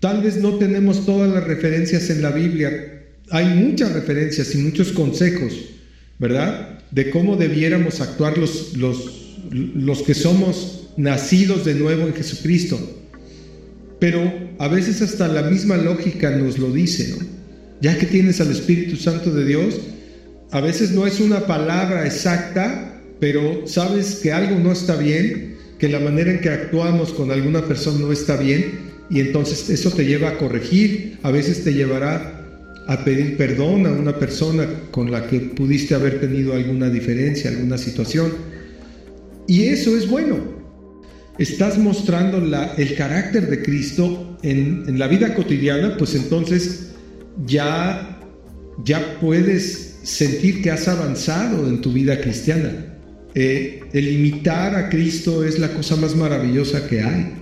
Tal 0.00 0.22
vez 0.22 0.36
no 0.38 0.54
tenemos 0.54 1.04
todas 1.04 1.32
las 1.32 1.44
referencias 1.44 2.08
en 2.10 2.22
la 2.22 2.30
Biblia 2.30 2.94
hay 3.30 3.46
muchas 3.46 3.92
referencias 3.92 4.54
y 4.54 4.58
muchos 4.58 4.92
consejos, 4.92 5.52
¿verdad? 6.18 6.80
De 6.90 7.10
cómo 7.10 7.36
debiéramos 7.36 8.00
actuar 8.00 8.38
los, 8.38 8.76
los, 8.76 9.38
los 9.50 10.02
que 10.02 10.14
somos 10.14 10.83
nacidos 10.96 11.64
de 11.64 11.74
nuevo 11.74 12.06
en 12.06 12.14
Jesucristo. 12.14 12.78
Pero 13.98 14.20
a 14.58 14.68
veces 14.68 15.02
hasta 15.02 15.28
la 15.28 15.42
misma 15.42 15.76
lógica 15.76 16.30
nos 16.30 16.58
lo 16.58 16.70
dice. 16.70 17.14
Ya 17.80 17.98
que 17.98 18.06
tienes 18.06 18.40
al 18.40 18.50
Espíritu 18.50 18.96
Santo 18.96 19.30
de 19.30 19.44
Dios, 19.44 19.80
a 20.50 20.60
veces 20.60 20.92
no 20.92 21.06
es 21.06 21.20
una 21.20 21.46
palabra 21.46 22.06
exacta, 22.06 23.00
pero 23.20 23.66
sabes 23.66 24.16
que 24.22 24.32
algo 24.32 24.58
no 24.58 24.72
está 24.72 24.96
bien, 24.96 25.56
que 25.78 25.88
la 25.88 26.00
manera 26.00 26.30
en 26.30 26.40
que 26.40 26.50
actuamos 26.50 27.12
con 27.12 27.30
alguna 27.30 27.66
persona 27.66 27.98
no 27.98 28.12
está 28.12 28.36
bien, 28.36 28.92
y 29.10 29.20
entonces 29.20 29.68
eso 29.68 29.90
te 29.90 30.04
lleva 30.04 30.30
a 30.30 30.38
corregir, 30.38 31.18
a 31.22 31.30
veces 31.30 31.64
te 31.64 31.74
llevará 31.74 32.44
a 32.86 33.04
pedir 33.04 33.36
perdón 33.36 33.86
a 33.86 33.92
una 33.92 34.18
persona 34.18 34.66
con 34.90 35.10
la 35.10 35.26
que 35.26 35.40
pudiste 35.40 35.94
haber 35.94 36.20
tenido 36.20 36.54
alguna 36.54 36.90
diferencia, 36.90 37.50
alguna 37.50 37.78
situación. 37.78 38.32
Y 39.46 39.64
eso 39.64 39.96
es 39.96 40.08
bueno. 40.08 40.53
Estás 41.38 41.78
mostrando 41.78 42.38
el 42.38 42.94
carácter 42.94 43.50
de 43.50 43.62
Cristo 43.62 44.38
en, 44.42 44.84
en, 44.86 44.98
la 44.98 45.08
vida 45.08 45.34
cotidiana, 45.34 45.96
pues 45.96 46.14
entonces 46.14 46.92
ya, 47.44 48.20
ya 48.84 49.18
puedes 49.20 49.96
sentir 50.04 50.62
que 50.62 50.70
has 50.70 50.86
avanzado 50.86 51.66
en 51.66 51.80
tu 51.80 51.92
vida 51.92 52.20
cristiana. 52.20 52.70
Eh, 53.34 53.80
el 53.92 54.08
imitar 54.08 54.76
a 54.76 54.88
Cristo 54.88 55.42
es 55.42 55.58
la 55.58 55.68
cosa 55.72 55.96
más 55.96 56.14
maravillosa 56.14 56.86
que 56.86 57.02
hay. 57.02 57.34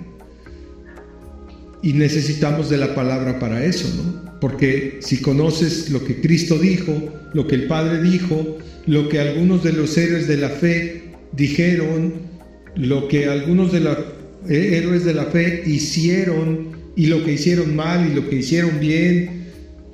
Y 1.83 1.93
necesitamos 1.93 2.71
de 2.71 2.79
la 2.79 2.95
palabra 2.95 3.39
para 3.39 3.65
eso, 3.65 3.89
¿no? 3.97 4.33
porque 4.43 4.99
si 5.01 5.19
conoces 5.19 5.89
lo 5.91 6.05
que 6.05 6.21
Cristo 6.21 6.59
dijo, 6.59 6.93
lo 7.33 7.47
que 7.47 7.55
el 7.55 7.69
Padre 7.69 8.03
dijo, 8.03 8.59
lo 8.87 9.09
que 9.09 9.21
algunos 9.21 9.63
de 9.63 9.73
los 9.73 9.97
héroes 9.97 10.27
de 10.27 10.37
la 10.37 10.49
fe 10.49 11.13
dijeron, 11.31 12.15
lo 12.77 13.09
que 13.09 13.27
algunos 13.27 13.73
de 13.73 13.81
los 13.81 13.99
eh, 14.49 14.79
héroes 14.79 15.05
de 15.05 15.15
la 15.15 15.27
fe 15.27 15.63
hicieron 15.67 16.73
y 16.97 17.07
lo 17.07 17.25
que 17.25 17.33
hicieron 17.33 17.75
mal 17.75 18.11
y 18.11 18.15
lo 18.15 18.29
que 18.29 18.37
hicieron 18.37 18.81
bien, 18.81 19.43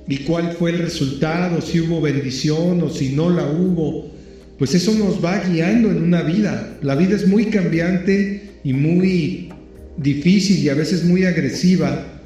y 0.08 0.18
cuál 0.18 0.52
fue 0.52 0.70
el 0.70 0.78
resultado, 0.78 1.60
si 1.60 1.80
hubo 1.80 2.00
bendición 2.00 2.82
o 2.82 2.88
si 2.88 3.10
no 3.10 3.28
la 3.30 3.46
hubo, 3.46 4.10
pues 4.58 4.74
eso 4.74 4.94
nos 4.94 5.22
va 5.22 5.38
guiando 5.44 5.90
en 5.90 6.02
una 6.02 6.22
vida. 6.22 6.78
La 6.82 6.94
vida 6.94 7.14
es 7.14 7.28
muy 7.28 7.46
cambiante 7.46 8.50
y 8.64 8.72
muy 8.72 9.50
difícil 9.98 10.58
y 10.64 10.68
a 10.70 10.74
veces 10.74 11.04
muy 11.04 11.24
agresiva 11.24 12.18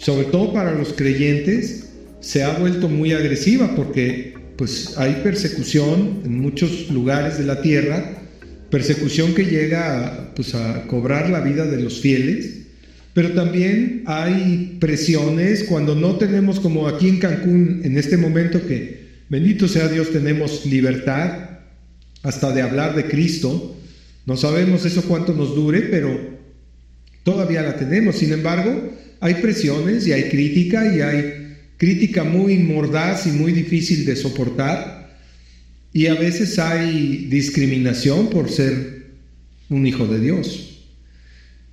sobre 0.00 0.24
todo 0.24 0.52
para 0.52 0.74
los 0.74 0.94
creyentes, 0.94 1.90
se 2.20 2.42
ha 2.42 2.58
vuelto 2.58 2.88
muy 2.88 3.12
agresiva 3.12 3.74
porque 3.76 4.34
pues 4.56 4.96
hay 4.96 5.20
persecución 5.22 6.22
en 6.24 6.40
muchos 6.40 6.90
lugares 6.90 7.38
de 7.38 7.44
la 7.44 7.60
tierra, 7.60 8.19
persecución 8.70 9.34
que 9.34 9.44
llega 9.44 10.32
pues, 10.34 10.54
a 10.54 10.86
cobrar 10.86 11.28
la 11.28 11.40
vida 11.40 11.66
de 11.66 11.82
los 11.82 12.00
fieles, 12.00 12.58
pero 13.12 13.32
también 13.32 14.04
hay 14.06 14.76
presiones 14.80 15.64
cuando 15.64 15.94
no 15.94 16.16
tenemos 16.16 16.60
como 16.60 16.86
aquí 16.86 17.08
en 17.08 17.18
Cancún 17.18 17.80
en 17.84 17.98
este 17.98 18.16
momento 18.16 18.64
que 18.66 19.00
bendito 19.28 19.66
sea 19.66 19.88
Dios 19.88 20.10
tenemos 20.12 20.64
libertad 20.66 21.50
hasta 22.22 22.52
de 22.52 22.62
hablar 22.62 22.94
de 22.94 23.04
Cristo, 23.04 23.76
no 24.26 24.36
sabemos 24.36 24.84
eso 24.84 25.02
cuánto 25.02 25.32
nos 25.32 25.54
dure, 25.54 25.82
pero 25.82 26.38
todavía 27.24 27.62
la 27.62 27.76
tenemos, 27.76 28.16
sin 28.16 28.32
embargo, 28.32 28.92
hay 29.20 29.34
presiones 29.34 30.06
y 30.06 30.12
hay 30.12 30.24
crítica 30.24 30.94
y 30.94 31.00
hay 31.00 31.56
crítica 31.76 32.24
muy 32.24 32.58
mordaz 32.58 33.26
y 33.26 33.30
muy 33.30 33.52
difícil 33.52 34.04
de 34.04 34.14
soportar 34.14 34.99
y 35.92 36.06
a 36.06 36.14
veces 36.14 36.58
hay 36.58 37.26
discriminación 37.30 38.30
por 38.30 38.50
ser 38.50 39.10
un 39.68 39.86
hijo 39.86 40.06
de 40.06 40.20
Dios. 40.20 40.66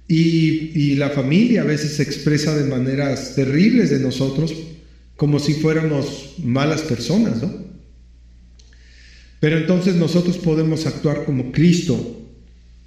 Y, 0.08 0.96
la 0.96 1.10
familia 1.12 1.62
a 1.62 1.66
veces 1.66 1.98
se 1.98 2.04
expresa 2.04 2.56
de 2.56 2.68
maneras 2.68 3.36
terribles 3.36 3.92
de 3.92 4.00
nosotros 4.00 4.54
como 5.16 5.38
si 5.38 5.54
fuéramos 5.54 6.36
malas 6.44 6.82
personas, 6.82 7.42
¿no? 7.42 7.68
Pero 9.40 9.58
entonces 9.58 9.96
nosotros 9.96 10.38
podemos 10.38 10.88
actuar 10.88 11.24
como 11.26 11.52
Cristo 11.52 12.26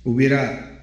hubiera 0.03 0.83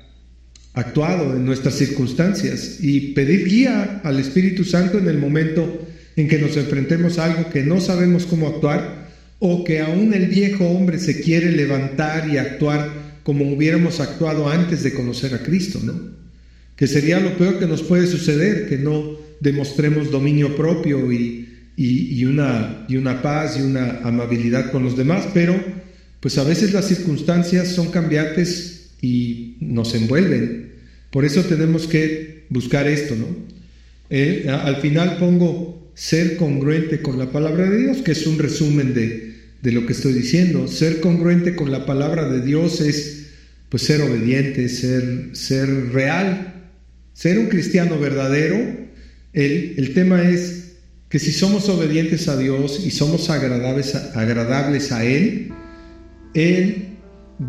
actuado 0.73 1.35
en 1.35 1.45
nuestras 1.45 1.73
circunstancias 1.73 2.77
y 2.79 3.13
pedir 3.13 3.45
guía 3.45 3.99
al 4.03 4.19
Espíritu 4.19 4.63
Santo 4.63 4.99
en 4.99 5.07
el 5.07 5.17
momento 5.17 5.85
en 6.15 6.29
que 6.29 6.37
nos 6.37 6.55
enfrentemos 6.55 7.17
a 7.17 7.25
algo 7.25 7.49
que 7.49 7.63
no 7.63 7.81
sabemos 7.81 8.25
cómo 8.25 8.47
actuar 8.47 9.06
o 9.39 9.63
que 9.63 9.79
aún 9.79 10.13
el 10.13 10.27
viejo 10.27 10.65
hombre 10.65 10.99
se 10.99 11.21
quiere 11.21 11.51
levantar 11.51 12.29
y 12.29 12.37
actuar 12.37 13.19
como 13.23 13.51
hubiéramos 13.51 13.99
actuado 13.99 14.49
antes 14.49 14.83
de 14.83 14.93
conocer 14.93 15.33
a 15.33 15.43
Cristo, 15.43 15.79
¿no? 15.83 15.93
Que 16.75 16.87
sería 16.87 17.19
lo 17.19 17.37
peor 17.37 17.59
que 17.59 17.65
nos 17.65 17.83
puede 17.83 18.07
suceder, 18.07 18.69
que 18.69 18.77
no 18.77 19.17
demostremos 19.39 20.11
dominio 20.11 20.55
propio 20.55 21.11
y, 21.11 21.47
y, 21.75 22.25
una, 22.25 22.85
y 22.87 22.95
una 22.97 23.21
paz 23.21 23.57
y 23.59 23.63
una 23.63 23.99
amabilidad 24.03 24.71
con 24.71 24.83
los 24.83 24.95
demás, 24.95 25.27
pero 25.33 25.59
pues 26.19 26.37
a 26.37 26.43
veces 26.43 26.73
las 26.73 26.85
circunstancias 26.85 27.69
son 27.69 27.91
cambiantes 27.91 28.91
y 29.01 29.57
nos 29.59 29.93
envuelven 29.93 30.67
por 31.11 31.25
eso 31.25 31.43
tenemos 31.43 31.87
que 31.87 32.43
buscar 32.49 32.87
esto, 32.87 33.15
¿no? 33.15 33.25
Eh, 34.09 34.45
al 34.49 34.77
final 34.77 35.17
pongo 35.17 35.91
ser 35.95 36.37
congruente 36.37 37.01
con 37.01 37.17
la 37.17 37.31
palabra 37.31 37.69
de 37.69 37.79
Dios, 37.79 37.97
que 38.03 38.11
es 38.11 38.27
un 38.27 38.37
resumen 38.37 38.93
de, 38.93 39.26
de 39.61 39.71
lo 39.71 39.85
que 39.85 39.93
estoy 39.93 40.13
diciendo. 40.13 40.67
Ser 40.67 40.99
congruente 40.99 41.55
con 41.55 41.71
la 41.71 41.85
palabra 41.85 42.29
de 42.29 42.41
Dios 42.41 42.81
es 42.81 43.27
pues 43.69 43.83
ser 43.83 44.01
obediente, 44.01 44.69
ser, 44.69 45.29
ser 45.33 45.91
real, 45.91 46.71
ser 47.13 47.39
un 47.39 47.47
cristiano 47.47 47.99
verdadero. 47.99 48.57
El, 49.33 49.75
el 49.77 49.93
tema 49.93 50.21
es 50.29 50.67
que 51.09 51.19
si 51.19 51.31
somos 51.31 51.69
obedientes 51.69 52.27
a 52.27 52.37
Dios 52.37 52.81
y 52.85 52.91
somos 52.91 53.29
agradables 53.29 53.95
a, 53.95 54.19
agradables 54.19 54.91
a 54.91 55.05
Él, 55.05 55.51
Él 56.33 56.87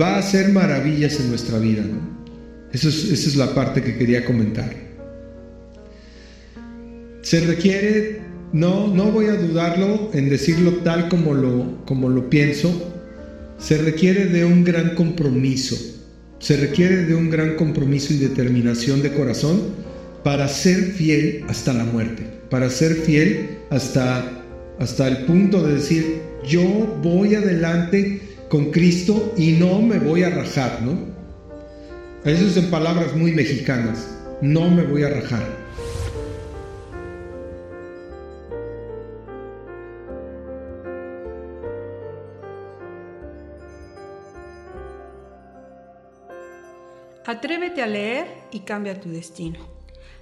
va 0.01 0.17
a 0.17 0.19
hacer 0.19 0.51
maravillas 0.51 1.19
en 1.21 1.29
nuestra 1.29 1.59
vida. 1.59 1.85
Eso 2.73 2.89
es, 2.89 3.05
esa 3.05 3.29
es 3.29 3.37
la 3.37 3.55
parte 3.55 3.83
que 3.83 3.97
quería 3.97 4.25
comentar. 4.25 4.75
Se 7.23 7.41
requiere, 7.41 8.21
no, 8.53 8.89
no 8.89 9.11
voy 9.11 9.27
a 9.27 9.35
dudarlo 9.35 10.11
en 10.15 10.29
decirlo 10.29 10.73
tal 10.85 11.09
como 11.09 11.35
lo, 11.35 11.85
como 11.85 12.09
lo 12.09 12.31
pienso, 12.31 12.95
se 13.59 13.79
requiere 13.79 14.27
de 14.27 14.45
un 14.45 14.65
gran 14.65 14.95
compromiso, 14.95 15.77
se 16.39 16.57
requiere 16.57 17.05
de 17.05 17.15
un 17.15 17.31
gran 17.31 17.57
compromiso 17.57 18.15
y 18.15 18.19
determinación 18.19 19.03
de 19.03 19.13
corazón 19.13 19.61
para 20.25 20.49
ser 20.49 20.77
fiel 20.93 21.45
hasta 21.49 21.73
la 21.73 21.85
muerte, 21.85 22.23
para 22.51 22.71
ser 22.71 22.95
fiel 22.95 23.59
hasta, 23.71 24.43
hasta 24.79 25.09
el 25.09 25.25
punto 25.27 25.63
de 25.63 25.75
decir, 25.75 26.21
yo 26.47 26.63
voy 27.03 27.35
adelante 27.35 28.21
con 28.49 28.71
Cristo 28.71 29.35
y 29.37 29.53
no 29.53 29.83
me 29.83 29.99
voy 29.99 30.23
a 30.23 30.31
rajar, 30.31 30.81
¿no? 30.83 30.99
Eso 32.25 32.47
es 32.47 32.57
en 32.57 32.71
palabras 32.71 33.15
muy 33.15 33.33
mexicanas, 33.33 34.09
no 34.41 34.71
me 34.71 34.85
voy 34.85 35.03
a 35.03 35.11
rajar. 35.11 35.58
Atrévete 47.29 47.83
a 47.83 47.87
leer 47.87 48.27
y 48.53 48.61
cambia 48.61 48.99
tu 48.99 49.11
destino. 49.11 49.59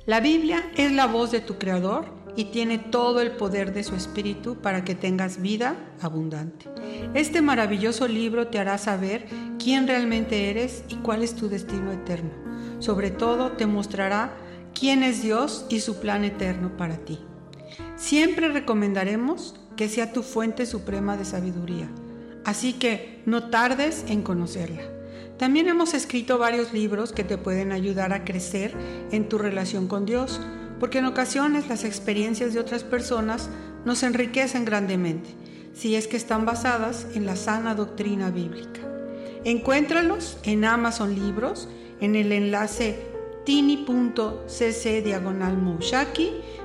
La 0.06 0.18
Biblia 0.18 0.68
es 0.76 0.90
la 0.90 1.06
voz 1.06 1.30
de 1.30 1.38
tu 1.38 1.56
Creador 1.56 2.06
y 2.34 2.46
tiene 2.46 2.78
todo 2.78 3.20
el 3.20 3.30
poder 3.30 3.72
de 3.72 3.84
su 3.84 3.94
Espíritu 3.94 4.56
para 4.56 4.82
que 4.82 4.96
tengas 4.96 5.40
vida 5.40 5.76
abundante. 6.00 6.66
Este 7.14 7.42
maravilloso 7.42 8.08
libro 8.08 8.48
te 8.48 8.58
hará 8.58 8.76
saber 8.76 9.24
quién 9.56 9.86
realmente 9.86 10.50
eres 10.50 10.82
y 10.88 10.96
cuál 10.96 11.22
es 11.22 11.36
tu 11.36 11.48
destino 11.48 11.92
eterno. 11.92 12.32
Sobre 12.80 13.12
todo 13.12 13.52
te 13.52 13.66
mostrará 13.66 14.36
quién 14.74 15.04
es 15.04 15.22
Dios 15.22 15.64
y 15.68 15.78
su 15.78 16.00
plan 16.00 16.24
eterno 16.24 16.76
para 16.76 16.96
ti. 16.96 17.20
Siempre 17.94 18.48
recomendaremos 18.48 19.54
que 19.76 19.88
sea 19.88 20.12
tu 20.12 20.24
fuente 20.24 20.66
suprema 20.66 21.16
de 21.16 21.24
sabiduría, 21.24 21.88
así 22.44 22.72
que 22.72 23.22
no 23.26 23.48
tardes 23.48 24.04
en 24.08 24.22
conocerla. 24.22 24.95
También 25.38 25.68
hemos 25.68 25.92
escrito 25.92 26.38
varios 26.38 26.72
libros 26.72 27.12
que 27.12 27.24
te 27.24 27.36
pueden 27.36 27.72
ayudar 27.72 28.12
a 28.12 28.24
crecer 28.24 28.74
en 29.10 29.28
tu 29.28 29.36
relación 29.36 29.86
con 29.86 30.06
Dios, 30.06 30.40
porque 30.80 30.98
en 30.98 31.04
ocasiones 31.04 31.68
las 31.68 31.84
experiencias 31.84 32.54
de 32.54 32.60
otras 32.60 32.84
personas 32.84 33.50
nos 33.84 34.02
enriquecen 34.02 34.64
grandemente, 34.64 35.30
si 35.74 35.94
es 35.94 36.08
que 36.08 36.16
están 36.16 36.46
basadas 36.46 37.06
en 37.14 37.26
la 37.26 37.36
sana 37.36 37.74
doctrina 37.74 38.30
bíblica. 38.30 38.80
Encuéntralos 39.44 40.38
en 40.42 40.64
Amazon 40.64 41.14
Libros, 41.14 41.68
en 42.00 42.16
el 42.16 42.32
enlace 42.32 42.98
tini.cc 43.44 45.02
diagonal 45.02 45.56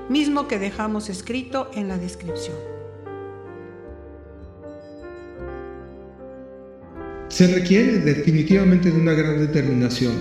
mismo 0.10 0.48
que 0.48 0.60
dejamos 0.60 1.10
escrito 1.10 1.70
en 1.74 1.88
la 1.88 1.98
descripción. 1.98 2.71
Se 7.32 7.48
requiere 7.48 8.00
definitivamente 8.00 8.92
de 8.92 9.00
una 9.00 9.14
gran 9.14 9.40
determinación. 9.40 10.12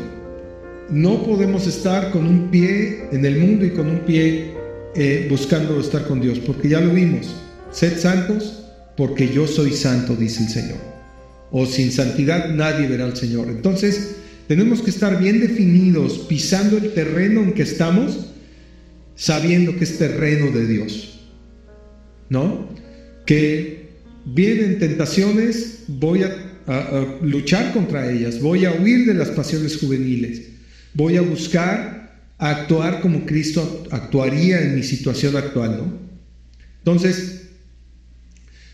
No 0.90 1.24
podemos 1.24 1.66
estar 1.66 2.12
con 2.12 2.24
un 2.24 2.52
pie 2.52 3.08
en 3.10 3.24
el 3.24 3.36
mundo 3.40 3.66
y 3.66 3.70
con 3.70 3.88
un 3.88 3.98
pie 4.00 4.52
eh, 4.94 5.26
buscando 5.28 5.80
estar 5.80 6.06
con 6.06 6.20
Dios, 6.20 6.38
porque 6.38 6.68
ya 6.68 6.80
lo 6.80 6.94
vimos. 6.94 7.34
Sed 7.72 7.98
santos 7.98 8.64
porque 8.96 9.28
yo 9.28 9.48
soy 9.48 9.72
santo, 9.72 10.14
dice 10.14 10.44
el 10.44 10.50
Señor. 10.50 10.78
O 11.50 11.66
sin 11.66 11.90
santidad 11.90 12.48
nadie 12.50 12.86
verá 12.86 13.06
al 13.06 13.16
Señor. 13.16 13.48
Entonces, 13.48 14.14
tenemos 14.46 14.80
que 14.80 14.90
estar 14.90 15.18
bien 15.18 15.40
definidos, 15.40 16.26
pisando 16.28 16.76
el 16.76 16.92
terreno 16.94 17.42
en 17.42 17.54
que 17.54 17.62
estamos, 17.62 18.28
sabiendo 19.16 19.74
que 19.76 19.82
es 19.82 19.98
terreno 19.98 20.52
de 20.52 20.64
Dios. 20.64 21.18
¿No? 22.28 22.68
Que 23.26 23.88
vienen 24.24 24.78
tentaciones, 24.78 25.82
voy 25.88 26.22
a 26.22 26.49
a, 26.70 27.18
luchar 27.22 27.72
contra 27.72 28.10
ellas, 28.10 28.40
voy 28.40 28.64
a 28.64 28.72
huir 28.72 29.06
de 29.06 29.14
las 29.14 29.30
pasiones 29.30 29.76
juveniles, 29.78 30.42
voy 30.94 31.16
a 31.16 31.22
buscar 31.22 32.20
actuar 32.38 33.00
como 33.00 33.26
Cristo 33.26 33.86
actuaría 33.90 34.60
en 34.60 34.76
mi 34.76 34.82
situación 34.82 35.36
actual. 35.36 35.98
Entonces, 36.78 37.48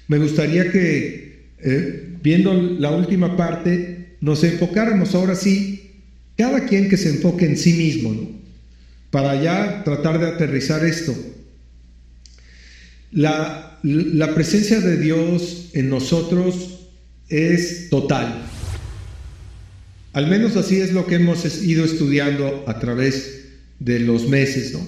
me 0.08 0.18
gustaría 0.18 0.70
que, 0.70 1.48
eh, 1.58 2.16
viendo 2.22 2.52
la 2.52 2.90
última 2.90 3.36
parte, 3.36 4.16
nos 4.20 4.44
enfocáramos 4.44 5.14
ahora 5.14 5.34
sí, 5.34 5.90
cada 6.36 6.66
quien 6.66 6.88
que 6.88 6.96
se 6.96 7.10
enfoque 7.10 7.46
en 7.46 7.56
sí 7.56 7.72
mismo. 7.72 8.36
Para 9.10 9.40
ya 9.42 9.82
tratar 9.84 10.20
de 10.20 10.26
aterrizar 10.26 10.84
esto. 10.84 11.14
La, 13.10 13.78
la 13.82 14.34
presencia 14.34 14.80
de 14.80 14.98
Dios 14.98 15.70
en 15.72 15.88
nosotros 15.88 16.75
es 17.28 17.88
total. 17.90 18.42
Al 20.12 20.28
menos 20.28 20.56
así 20.56 20.76
es 20.76 20.92
lo 20.92 21.06
que 21.06 21.16
hemos 21.16 21.62
ido 21.62 21.84
estudiando 21.84 22.64
a 22.66 22.78
través 22.78 23.44
de 23.78 24.00
los 24.00 24.28
meses, 24.28 24.72
¿no? 24.72 24.80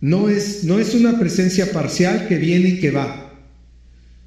No 0.00 0.28
es, 0.28 0.62
no 0.62 0.78
es 0.78 0.94
una 0.94 1.18
presencia 1.18 1.72
parcial 1.72 2.28
que 2.28 2.36
viene 2.36 2.68
y 2.68 2.80
que 2.80 2.92
va. 2.92 3.34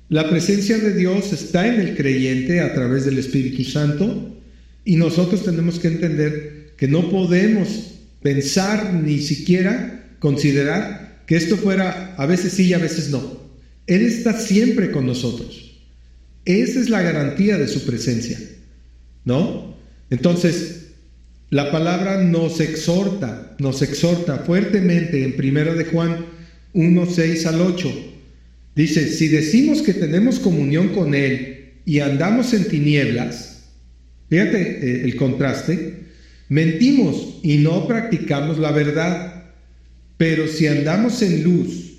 La 0.09 0.29
presencia 0.29 0.77
de 0.77 0.93
Dios 0.93 1.31
está 1.31 1.73
en 1.73 1.79
el 1.79 1.95
creyente 1.95 2.59
a 2.59 2.73
través 2.73 3.05
del 3.05 3.17
Espíritu 3.17 3.63
Santo 3.63 4.37
y 4.83 4.97
nosotros 4.97 5.45
tenemos 5.45 5.79
que 5.79 5.87
entender 5.87 6.73
que 6.75 6.89
no 6.89 7.09
podemos 7.09 7.69
pensar 8.21 8.93
ni 8.93 9.19
siquiera 9.19 10.15
considerar 10.19 11.23
que 11.25 11.37
esto 11.37 11.55
fuera 11.55 12.15
a 12.17 12.25
veces 12.25 12.51
sí 12.51 12.65
y 12.65 12.73
a 12.73 12.77
veces 12.77 13.09
no. 13.09 13.39
Él 13.87 14.01
está 14.01 14.37
siempre 14.37 14.91
con 14.91 15.05
nosotros. 15.05 15.70
Esa 16.45 16.79
es 16.79 16.89
la 16.89 17.01
garantía 17.01 17.57
de 17.57 17.67
su 17.67 17.85
presencia, 17.85 18.39
¿no? 19.25 19.77
Entonces, 20.09 20.81
la 21.51 21.71
palabra 21.71 22.23
nos 22.23 22.59
exhorta, 22.59 23.55
nos 23.59 23.81
exhorta 23.81 24.39
fuertemente 24.39 25.23
en 25.23 25.35
1 25.37 25.75
de 25.75 25.85
Juan 25.85 26.25
1, 26.73 27.05
6 27.05 27.45
al 27.45 27.61
8. 27.61 28.11
Dice, 28.75 29.09
si 29.09 29.27
decimos 29.27 29.81
que 29.81 29.93
tenemos 29.93 30.39
comunión 30.39 30.89
con 30.89 31.13
Él 31.13 31.73
y 31.85 31.99
andamos 31.99 32.53
en 32.53 32.67
tinieblas, 32.69 33.63
fíjate 34.29 34.61
eh, 34.61 35.03
el 35.03 35.15
contraste, 35.17 36.05
mentimos 36.47 37.39
y 37.43 37.57
no 37.57 37.85
practicamos 37.85 38.57
la 38.57 38.71
verdad, 38.71 39.43
pero 40.17 40.47
si 40.47 40.67
andamos 40.67 41.21
en 41.21 41.43
luz, 41.43 41.91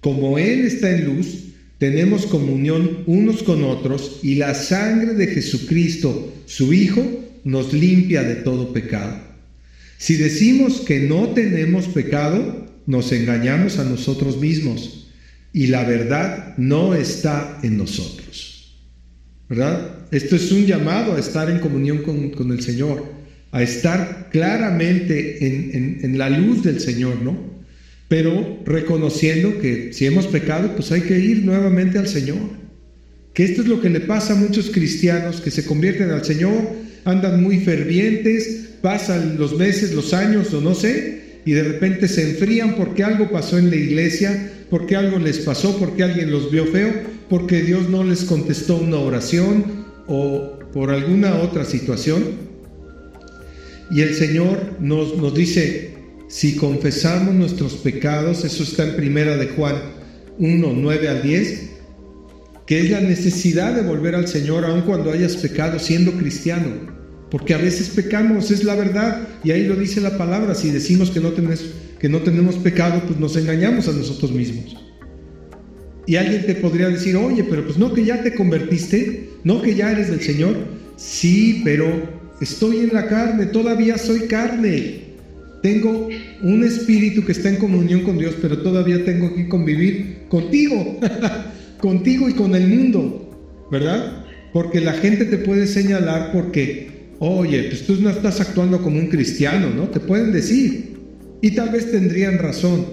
como 0.00 0.38
Él 0.38 0.64
está 0.64 0.90
en 0.90 1.04
luz, 1.04 1.44
tenemos 1.78 2.26
comunión 2.26 3.02
unos 3.06 3.42
con 3.42 3.64
otros 3.64 4.20
y 4.22 4.36
la 4.36 4.54
sangre 4.54 5.14
de 5.14 5.26
Jesucristo, 5.26 6.32
su 6.46 6.72
Hijo, 6.72 7.02
nos 7.44 7.72
limpia 7.72 8.22
de 8.22 8.36
todo 8.36 8.72
pecado. 8.72 9.18
Si 9.98 10.16
decimos 10.16 10.80
que 10.80 11.00
no 11.00 11.28
tenemos 11.30 11.86
pecado, 11.88 12.66
nos 12.86 13.12
engañamos 13.12 13.78
a 13.78 13.84
nosotros 13.84 14.38
mismos 14.38 15.08
y 15.52 15.68
la 15.68 15.84
verdad 15.84 16.56
no 16.58 16.94
está 16.94 17.60
en 17.62 17.76
nosotros. 17.78 18.76
¿Verdad? 19.48 20.06
Esto 20.10 20.36
es 20.36 20.50
un 20.52 20.66
llamado 20.66 21.14
a 21.14 21.20
estar 21.20 21.50
en 21.50 21.58
comunión 21.58 21.98
con, 21.98 22.52
el 22.52 22.62
Señor, 22.62 23.04
a 23.52 23.62
estar 23.62 24.30
claramente 24.30 25.46
en, 25.46 26.00
en 26.02 26.18
la 26.18 26.30
luz 26.30 26.62
del 26.62 26.80
Señor, 26.80 27.20
¿no? 27.22 27.53
Pero 28.08 28.60
reconociendo 28.64 29.58
que 29.60 29.92
si 29.92 30.06
hemos 30.06 30.26
pecado, 30.26 30.74
pues 30.76 30.92
hay 30.92 31.02
que 31.02 31.18
ir 31.18 31.44
nuevamente 31.44 31.98
al 31.98 32.08
Señor. 32.08 32.38
Que 33.32 33.44
esto 33.44 33.62
es 33.62 33.68
lo 33.68 33.80
que 33.80 33.90
le 33.90 34.00
pasa 34.00 34.34
a 34.34 34.36
muchos 34.36 34.70
cristianos 34.70 35.40
que 35.40 35.50
se 35.50 35.64
convierten 35.64 36.10
al 36.10 36.24
Señor, 36.24 36.70
andan 37.04 37.42
muy 37.42 37.60
fervientes, 37.60 38.76
pasan 38.80 39.36
los 39.38 39.56
meses, 39.56 39.92
los 39.94 40.12
años 40.14 40.52
o 40.54 40.60
no 40.60 40.74
sé, 40.74 41.40
y 41.44 41.52
de 41.52 41.62
repente 41.62 42.08
se 42.08 42.30
enfrían 42.30 42.76
porque 42.76 43.02
algo 43.04 43.30
pasó 43.30 43.58
en 43.58 43.70
la 43.70 43.76
iglesia, 43.76 44.52
porque 44.70 44.96
algo 44.96 45.18
les 45.18 45.38
pasó, 45.40 45.78
porque 45.78 46.02
alguien 46.02 46.30
los 46.30 46.50
vio 46.50 46.66
feo, 46.66 46.92
porque 47.28 47.62
Dios 47.62 47.88
no 47.88 48.04
les 48.04 48.24
contestó 48.24 48.76
una 48.76 48.98
oración 48.98 49.84
o 50.06 50.58
por 50.72 50.90
alguna 50.90 51.36
otra 51.36 51.64
situación. 51.64 52.22
Y 53.90 54.00
el 54.00 54.14
Señor 54.14 54.58
nos, 54.80 55.16
nos 55.16 55.34
dice, 55.34 55.93
si 56.28 56.56
confesamos 56.56 57.34
nuestros 57.34 57.74
pecados, 57.74 58.44
eso 58.44 58.62
está 58.62 58.84
en 58.84 58.96
primera 58.96 59.36
de 59.36 59.48
Juan 59.48 59.76
1, 60.38 60.72
9 60.74 61.08
al 61.08 61.22
10, 61.22 61.70
que 62.66 62.80
es 62.80 62.90
la 62.90 63.00
necesidad 63.00 63.74
de 63.74 63.82
volver 63.82 64.14
al 64.14 64.26
Señor 64.26 64.64
aun 64.64 64.82
cuando 64.82 65.12
hayas 65.12 65.36
pecado 65.36 65.78
siendo 65.78 66.12
cristiano. 66.12 66.94
Porque 67.30 67.54
a 67.54 67.58
veces 67.58 67.90
pecamos, 67.90 68.50
es 68.50 68.64
la 68.64 68.74
verdad, 68.74 69.28
y 69.42 69.50
ahí 69.50 69.66
lo 69.66 69.76
dice 69.76 70.00
la 70.00 70.16
palabra, 70.16 70.54
si 70.54 70.70
decimos 70.70 71.10
que 71.10 71.20
no, 71.20 71.32
que 71.98 72.08
no 72.08 72.20
tenemos 72.20 72.56
pecado, 72.56 73.02
pues 73.06 73.18
nos 73.18 73.36
engañamos 73.36 73.88
a 73.88 73.92
nosotros 73.92 74.30
mismos. 74.30 74.76
Y 76.06 76.16
alguien 76.16 76.44
te 76.46 76.54
podría 76.54 76.88
decir, 76.88 77.16
oye, 77.16 77.44
pero 77.44 77.64
pues 77.64 77.78
no 77.78 77.92
que 77.92 78.04
ya 78.04 78.22
te 78.22 78.34
convertiste, 78.34 79.30
no 79.42 79.62
que 79.62 79.74
ya 79.74 79.90
eres 79.90 80.10
del 80.10 80.20
Señor. 80.20 80.54
Sí, 80.96 81.62
pero 81.64 81.86
estoy 82.40 82.78
en 82.78 82.92
la 82.92 83.08
carne, 83.08 83.46
todavía 83.46 83.96
soy 83.98 84.20
carne. 84.20 85.03
Tengo 85.64 86.10
un 86.42 86.62
espíritu 86.62 87.24
que 87.24 87.32
está 87.32 87.48
en 87.48 87.56
comunión 87.56 88.02
con 88.02 88.18
Dios, 88.18 88.34
pero 88.42 88.58
todavía 88.58 89.02
tengo 89.02 89.34
que 89.34 89.48
convivir 89.48 90.18
contigo, 90.28 91.00
contigo 91.80 92.28
y 92.28 92.34
con 92.34 92.54
el 92.54 92.68
mundo, 92.68 93.66
¿verdad? 93.72 94.26
Porque 94.52 94.82
la 94.82 94.92
gente 94.92 95.24
te 95.24 95.38
puede 95.38 95.66
señalar 95.66 96.32
porque, 96.34 97.06
oye, 97.18 97.62
pues 97.62 97.86
tú 97.86 97.96
no 97.98 98.10
estás 98.10 98.42
actuando 98.42 98.82
como 98.82 98.98
un 98.98 99.06
cristiano, 99.06 99.70
¿no? 99.74 99.88
Te 99.88 100.00
pueden 100.00 100.32
decir. 100.32 100.98
Y 101.40 101.52
tal 101.52 101.70
vez 101.70 101.90
tendrían 101.90 102.36
razón. 102.36 102.84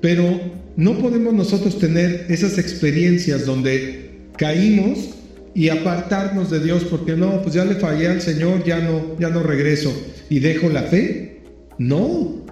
Pero 0.00 0.40
no 0.78 0.98
podemos 0.98 1.34
nosotros 1.34 1.78
tener 1.78 2.24
esas 2.30 2.56
experiencias 2.56 3.44
donde 3.44 4.12
caímos 4.38 5.10
y 5.54 5.68
apartarnos 5.68 6.50
de 6.50 6.64
Dios 6.64 6.84
porque 6.84 7.16
no, 7.16 7.42
pues 7.42 7.54
ya 7.54 7.66
le 7.66 7.74
fallé 7.74 8.06
al 8.06 8.22
Señor, 8.22 8.64
ya 8.64 8.80
no, 8.80 9.18
ya 9.20 9.28
no 9.28 9.42
regreso 9.42 9.92
y 10.30 10.38
dejo 10.38 10.70
la 10.70 10.84
fe. 10.84 11.32
No. 11.78 12.44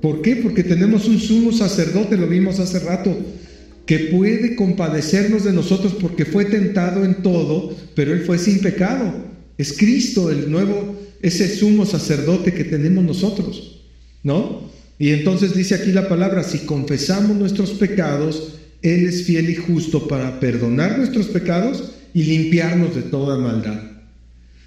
¿Por 0.00 0.22
qué? 0.22 0.36
Porque 0.36 0.64
tenemos 0.64 1.06
un 1.08 1.20
sumo 1.20 1.52
sacerdote, 1.52 2.16
lo 2.16 2.26
vimos 2.26 2.58
hace 2.58 2.80
rato, 2.80 3.16
que 3.86 3.98
puede 3.98 4.56
compadecernos 4.56 5.44
de 5.44 5.52
nosotros 5.52 5.94
porque 6.00 6.24
fue 6.24 6.44
tentado 6.44 7.04
en 7.04 7.22
todo, 7.22 7.76
pero 7.94 8.12
él 8.12 8.22
fue 8.22 8.38
sin 8.38 8.60
pecado. 8.60 9.12
Es 9.58 9.72
Cristo 9.76 10.30
el 10.30 10.50
nuevo, 10.50 10.96
ese 11.20 11.48
sumo 11.48 11.86
sacerdote 11.86 12.52
que 12.52 12.64
tenemos 12.64 13.04
nosotros, 13.04 13.82
¿no? 14.22 14.70
Y 14.98 15.10
entonces 15.10 15.54
dice 15.54 15.74
aquí 15.74 15.92
la 15.92 16.08
palabra, 16.08 16.42
si 16.42 16.60
confesamos 16.60 17.36
nuestros 17.36 17.70
pecados, 17.72 18.54
Él 18.82 19.06
es 19.06 19.24
fiel 19.24 19.50
y 19.50 19.56
justo 19.56 20.06
para 20.06 20.38
perdonar 20.40 20.98
nuestros 20.98 21.26
pecados 21.26 21.92
y 22.14 22.24
limpiarnos 22.24 22.94
de 22.94 23.02
toda 23.02 23.38
maldad. 23.38 23.91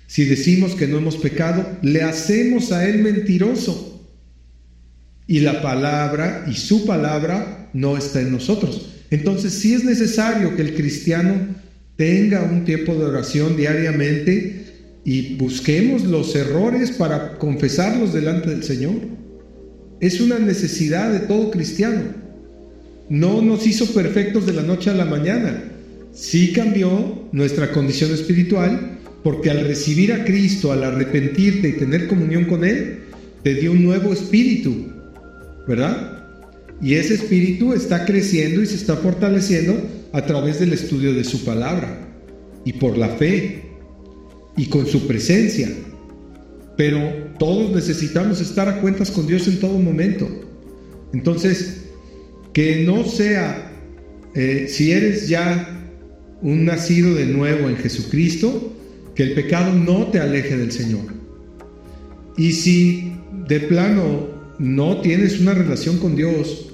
Si 0.07 0.25
decimos 0.25 0.75
que 0.75 0.87
no 0.87 0.97
hemos 0.97 1.17
pecado, 1.17 1.65
le 1.81 2.01
hacemos 2.01 2.71
a 2.71 2.87
Él 2.87 2.99
mentiroso. 2.99 3.91
Y 5.27 5.39
la 5.39 5.61
palabra 5.61 6.45
y 6.47 6.53
su 6.53 6.85
palabra 6.85 7.69
no 7.73 7.97
está 7.97 8.21
en 8.21 8.31
nosotros. 8.31 8.89
Entonces 9.09 9.53
sí 9.53 9.73
es 9.73 9.83
necesario 9.83 10.55
que 10.55 10.61
el 10.61 10.75
cristiano 10.75 11.33
tenga 11.95 12.43
un 12.43 12.65
tiempo 12.65 12.93
de 12.95 13.05
oración 13.05 13.57
diariamente 13.57 14.65
y 15.03 15.35
busquemos 15.35 16.03
los 16.03 16.35
errores 16.35 16.91
para 16.91 17.37
confesarlos 17.37 18.13
delante 18.13 18.49
del 18.49 18.63
Señor. 18.63 18.95
Es 19.99 20.19
una 20.19 20.37
necesidad 20.39 21.11
de 21.11 21.19
todo 21.19 21.51
cristiano. 21.51 22.01
No 23.09 23.41
nos 23.41 23.65
hizo 23.65 23.85
perfectos 23.93 24.45
de 24.45 24.53
la 24.53 24.63
noche 24.63 24.89
a 24.89 24.95
la 24.95 25.05
mañana. 25.05 25.63
Sí 26.13 26.53
cambió 26.53 27.27
nuestra 27.31 27.71
condición 27.71 28.11
espiritual 28.11 28.94
porque 29.25 29.49
al 29.49 29.65
recibir 29.65 30.13
a 30.13 30.23
Cristo, 30.23 30.71
al 30.71 30.83
arrepentirte 30.83 31.67
y 31.67 31.73
tener 31.73 32.05
comunión 32.05 32.45
con 32.45 32.63
Él, 32.63 33.05
te 33.41 33.55
dio 33.55 33.71
un 33.71 33.83
nuevo 33.83 34.13
espíritu, 34.13 34.85
¿verdad? 35.67 36.27
Y 36.79 36.93
ese 36.93 37.15
espíritu 37.15 37.73
está 37.73 38.05
creciendo 38.05 38.61
y 38.61 38.67
se 38.67 38.75
está 38.75 38.95
fortaleciendo 38.97 39.81
a 40.13 40.27
través 40.27 40.59
del 40.59 40.73
estudio 40.73 41.11
de 41.11 41.23
su 41.23 41.43
palabra 41.43 42.07
y 42.65 42.73
por 42.73 42.99
la 42.99 43.09
fe 43.09 43.63
y 44.57 44.67
con 44.67 44.85
su 44.85 45.07
presencia. 45.07 45.69
Pero 46.77 46.99
todos 47.39 47.73
necesitamos 47.73 48.39
estar 48.41 48.69
a 48.69 48.79
cuentas 48.79 49.09
con 49.09 49.25
Dios 49.25 49.47
en 49.47 49.59
todo 49.59 49.79
momento. 49.79 50.29
Entonces, 51.13 51.85
que 52.53 52.83
no 52.85 53.03
sea, 53.05 53.71
eh, 54.35 54.67
si 54.69 54.91
eres 54.91 55.27
ya 55.27 55.83
un 56.43 56.65
nacido 56.65 57.15
de 57.15 57.25
nuevo 57.25 57.69
en 57.69 57.77
Jesucristo, 57.77 58.73
que 59.15 59.23
el 59.23 59.33
pecado 59.33 59.73
no 59.73 60.07
te 60.07 60.19
aleje 60.19 60.57
del 60.57 60.71
Señor. 60.71 61.05
Y 62.37 62.51
si 62.51 63.13
de 63.47 63.61
plano 63.61 64.27
no 64.59 65.01
tienes 65.01 65.39
una 65.39 65.53
relación 65.53 65.97
con 65.99 66.15
Dios 66.15 66.73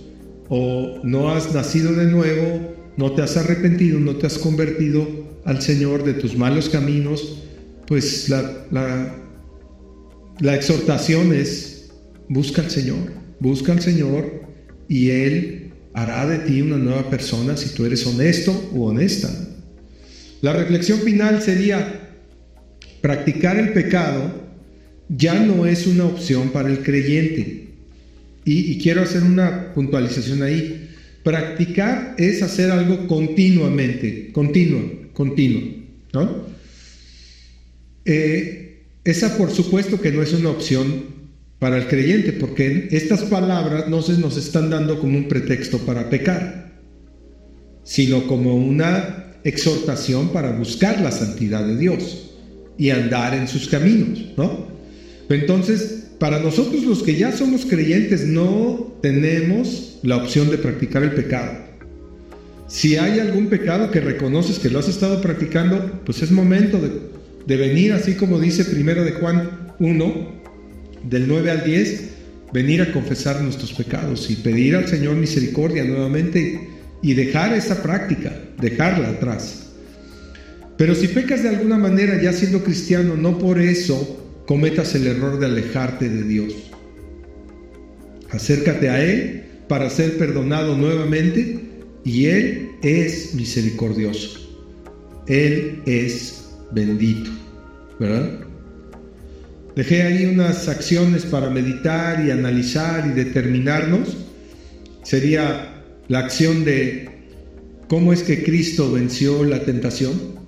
o 0.49 0.99
no 1.03 1.29
has 1.29 1.53
nacido 1.53 1.93
de 1.93 2.05
nuevo, 2.05 2.75
no 2.97 3.13
te 3.13 3.21
has 3.21 3.37
arrepentido, 3.37 3.99
no 3.99 4.15
te 4.15 4.27
has 4.27 4.37
convertido 4.37 5.07
al 5.45 5.61
Señor 5.61 6.03
de 6.03 6.13
tus 6.13 6.35
malos 6.37 6.69
caminos, 6.69 7.43
pues 7.87 8.29
la, 8.29 8.65
la, 10.39 10.55
exhortación 10.55 11.33
es, 11.33 11.91
busca 12.29 12.61
al 12.61 12.69
Señor, 12.69 13.11
busca 13.39 13.71
al 13.71 13.81
Señor 13.81 14.43
y 14.87 15.09
Él 15.09 15.73
hará 15.93 16.27
de 16.27 16.39
ti 16.39 16.61
una 16.61 16.77
nueva 16.77 17.09
persona 17.09 17.57
si 17.57 17.73
tú 17.75 17.85
eres 17.85 18.05
honesto 18.05 18.69
o 18.73 18.87
honesta. 18.87 19.29
La 20.41 20.53
reflexión 20.53 20.99
final 20.99 21.41
sería, 21.41 22.00
practicar 23.01 23.57
el 23.57 23.73
pecado 23.73 24.41
ya 25.09 25.33
no 25.39 25.65
es 25.65 25.87
una 25.87 26.05
opción 26.05 26.49
para 26.49 26.69
el 26.69 26.79
creyente. 26.79 27.67
Y, 28.45 28.79
quiero 28.79 29.01
hacer 29.01 29.23
una 29.23 29.73
puntualización 29.73 30.41
ahí. 30.41 30.89
Practicar 31.23 32.15
es 32.17 32.41
hacer 32.41 32.71
algo 32.71 33.07
continuamente, 33.07 34.31
continuo, 34.31 35.09
continuo, 35.13 35.61
¿no? 36.13 36.47
Eh, 38.05 38.81
esa 39.03 39.37
por 39.37 39.51
supuesto 39.51 40.01
que 40.01 40.11
no 40.11 40.23
es 40.23 40.33
una 40.33 40.49
opción 40.49 41.21
para 41.59 41.77
el 41.77 41.87
creyente, 41.87 42.33
porque 42.33 42.87
estas 42.89 43.21
palabras 43.23 43.87
no 43.87 44.01
se 44.01 44.17
nos 44.17 44.37
están 44.37 44.71
dando 44.71 44.99
como 44.99 45.15
un 45.15 45.27
pretexto 45.27 45.77
para 45.79 46.09
pecar, 46.09 46.71
sino 47.83 48.25
como 48.25 48.55
una 48.55 49.35
exhortación 49.43 50.29
para 50.29 50.51
buscar 50.53 50.99
la 51.01 51.11
santidad 51.11 51.63
de 51.63 51.77
Dios 51.77 52.30
y 52.81 52.89
andar 52.89 53.35
en 53.35 53.47
sus 53.47 53.67
caminos, 53.67 54.25
¿no? 54.35 54.65
Entonces, 55.29 56.07
para 56.17 56.39
nosotros 56.39 56.83
los 56.83 57.03
que 57.03 57.15
ya 57.15 57.31
somos 57.31 57.63
creyentes 57.63 58.25
no 58.25 58.97
tenemos 59.03 59.99
la 60.01 60.17
opción 60.17 60.49
de 60.49 60.57
practicar 60.57 61.03
el 61.03 61.11
pecado. 61.11 61.59
Si 62.67 62.97
hay 62.97 63.19
algún 63.19 63.49
pecado 63.49 63.91
que 63.91 63.99
reconoces 63.99 64.57
que 64.57 64.71
lo 64.71 64.79
has 64.79 64.87
estado 64.87 65.21
practicando, 65.21 66.01
pues 66.03 66.23
es 66.23 66.31
momento 66.31 66.79
de, 66.79 67.55
venir, 67.55 67.93
así 67.93 68.15
como 68.15 68.39
dice 68.39 68.65
primero 68.65 69.03
de 69.03 69.11
Juan 69.11 69.75
1, 69.77 70.41
del 71.07 71.27
9 71.27 71.51
al 71.51 71.63
10, 71.63 72.09
venir 72.51 72.81
a 72.81 72.91
confesar 72.91 73.41
nuestros 73.41 73.73
pecados 73.73 74.27
y 74.31 74.37
pedir 74.37 74.75
al 74.75 74.87
Señor 74.87 75.17
misericordia 75.17 75.83
nuevamente 75.83 76.67
y 77.03 77.13
dejar 77.13 77.53
esa 77.53 77.83
práctica, 77.83 78.33
dejarla 78.59 79.09
atrás. 79.09 79.70
Pero 80.81 80.95
si 80.95 81.09
pecas 81.09 81.43
de 81.43 81.49
alguna 81.49 81.77
manera 81.77 82.19
ya 82.19 82.33
siendo 82.33 82.63
cristiano, 82.63 83.15
no 83.15 83.37
por 83.37 83.59
eso 83.59 84.41
cometas 84.47 84.95
el 84.95 85.05
error 85.05 85.37
de 85.39 85.45
alejarte 85.45 86.09
de 86.09 86.23
Dios. 86.23 86.55
Acércate 88.31 88.89
a 88.89 89.03
Él 89.03 89.43
para 89.67 89.91
ser 89.91 90.17
perdonado 90.17 90.75
nuevamente 90.75 91.59
y 92.03 92.25
Él 92.25 92.71
es 92.81 93.35
misericordioso. 93.35 94.39
Él 95.27 95.83
es 95.85 96.49
bendito, 96.71 97.29
¿verdad? 97.99 98.39
Dejé 99.75 100.01
ahí 100.01 100.25
unas 100.25 100.67
acciones 100.67 101.25
para 101.25 101.51
meditar 101.51 102.25
y 102.25 102.31
analizar 102.31 103.05
y 103.05 103.11
determinarnos. 103.11 104.17
Sería 105.03 105.83
la 106.07 106.17
acción 106.17 106.65
de 106.65 107.07
cómo 107.87 108.11
es 108.13 108.23
que 108.23 108.41
Cristo 108.41 108.91
venció 108.91 109.43
la 109.43 109.63
tentación. 109.63 110.40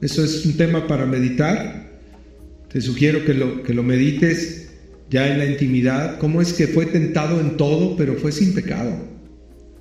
Eso 0.00 0.24
es 0.24 0.44
un 0.46 0.56
tema 0.56 0.86
para 0.86 1.06
meditar. 1.06 1.88
Te 2.72 2.80
sugiero 2.80 3.24
que 3.24 3.34
lo, 3.34 3.62
que 3.62 3.74
lo 3.74 3.82
medites 3.82 4.68
ya 5.10 5.32
en 5.32 5.38
la 5.38 5.46
intimidad. 5.46 6.18
¿Cómo 6.18 6.40
es 6.40 6.52
que 6.52 6.68
fue 6.68 6.86
tentado 6.86 7.40
en 7.40 7.56
todo, 7.56 7.96
pero 7.96 8.14
fue 8.14 8.32
sin 8.32 8.54
pecado? 8.54 8.96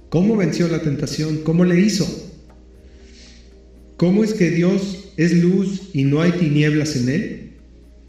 ¿Cómo 0.10 0.38
venció 0.38 0.68
la 0.68 0.82
tentación? 0.82 1.38
¿Cómo 1.44 1.66
le 1.66 1.80
hizo? 1.80 2.06
¿Cómo 3.98 4.24
es 4.24 4.34
que 4.34 4.52
Dios 4.52 5.12
es 5.18 5.34
luz 5.34 5.90
y 5.94 6.04
no 6.04 6.22
hay 6.22 6.32
tinieblas 6.32 6.96
en 6.96 7.10
él? 7.10 7.52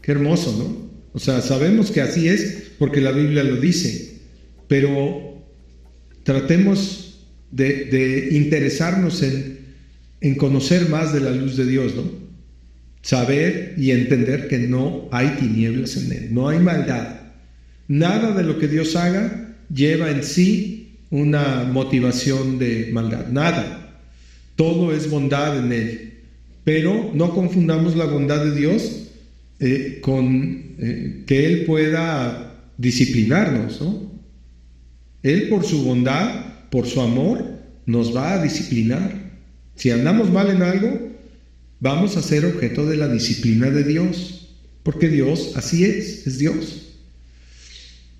Qué 0.01 0.11
hermoso, 0.11 0.55
¿no? 0.57 0.89
O 1.13 1.19
sea, 1.19 1.41
sabemos 1.41 1.91
que 1.91 2.01
así 2.01 2.29
es 2.29 2.71
porque 2.77 3.01
la 3.01 3.11
Biblia 3.11 3.43
lo 3.43 3.57
dice, 3.57 4.19
pero 4.67 5.43
tratemos 6.23 7.27
de, 7.51 7.85
de 7.85 8.29
interesarnos 8.31 9.21
en 9.23 9.58
en 10.21 10.35
conocer 10.35 10.89
más 10.89 11.13
de 11.13 11.21
la 11.21 11.31
luz 11.31 11.57
de 11.57 11.65
Dios, 11.65 11.95
¿no? 11.95 12.03
Saber 13.01 13.75
y 13.77 13.91
entender 13.91 14.47
que 14.47 14.59
no 14.59 15.07
hay 15.11 15.29
tinieblas 15.39 15.95
en 15.97 16.11
Él, 16.11 16.33
no 16.33 16.49
hay 16.49 16.59
maldad, 16.59 17.19
Nada 17.89 18.33
de 18.33 18.43
lo 18.43 18.59
que 18.59 18.67
Dios 18.67 18.95
haga 18.95 19.55
lleva 19.73 20.11
en 20.11 20.23
sí 20.23 20.99
una 21.09 21.63
motivación 21.63 22.59
de 22.59 22.89
maldad, 22.93 23.29
nada. 23.29 23.99
Todo 24.55 24.93
es 24.93 25.09
bondad 25.09 25.57
en 25.57 25.71
Él. 25.71 26.13
Pero 26.63 27.11
no 27.15 27.33
confundamos 27.33 27.95
la 27.95 28.05
bondad 28.05 28.45
de 28.45 28.55
Dios 28.55 29.09
eh, 29.59 29.97
con 30.03 30.75
eh, 30.77 31.23
que 31.25 31.47
Él 31.47 31.65
pueda 31.65 32.63
disciplinarnos. 32.77 33.81
¿no? 33.81 34.11
Él 35.23 35.49
por 35.49 35.65
su 35.65 35.83
bondad, 35.83 36.69
por 36.69 36.85
su 36.85 37.01
amor, 37.01 37.43
nos 37.87 38.15
va 38.15 38.33
a 38.33 38.43
disciplinar. 38.43 39.28
Si 39.79 39.91
andamos 39.91 40.29
mal 40.29 40.49
en 40.49 40.61
algo, 40.61 41.09
vamos 41.79 42.17
a 42.17 42.21
ser 42.21 42.43
objeto 42.43 42.85
de 42.85 42.97
la 42.97 43.07
disciplina 43.07 43.69
de 43.69 43.85
Dios, 43.85 44.57
porque 44.83 45.07
Dios 45.07 45.53
así 45.55 45.85
es, 45.85 46.27
es 46.27 46.37
Dios. 46.37 46.97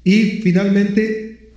Y 0.06 0.39
finalmente, 0.41 1.50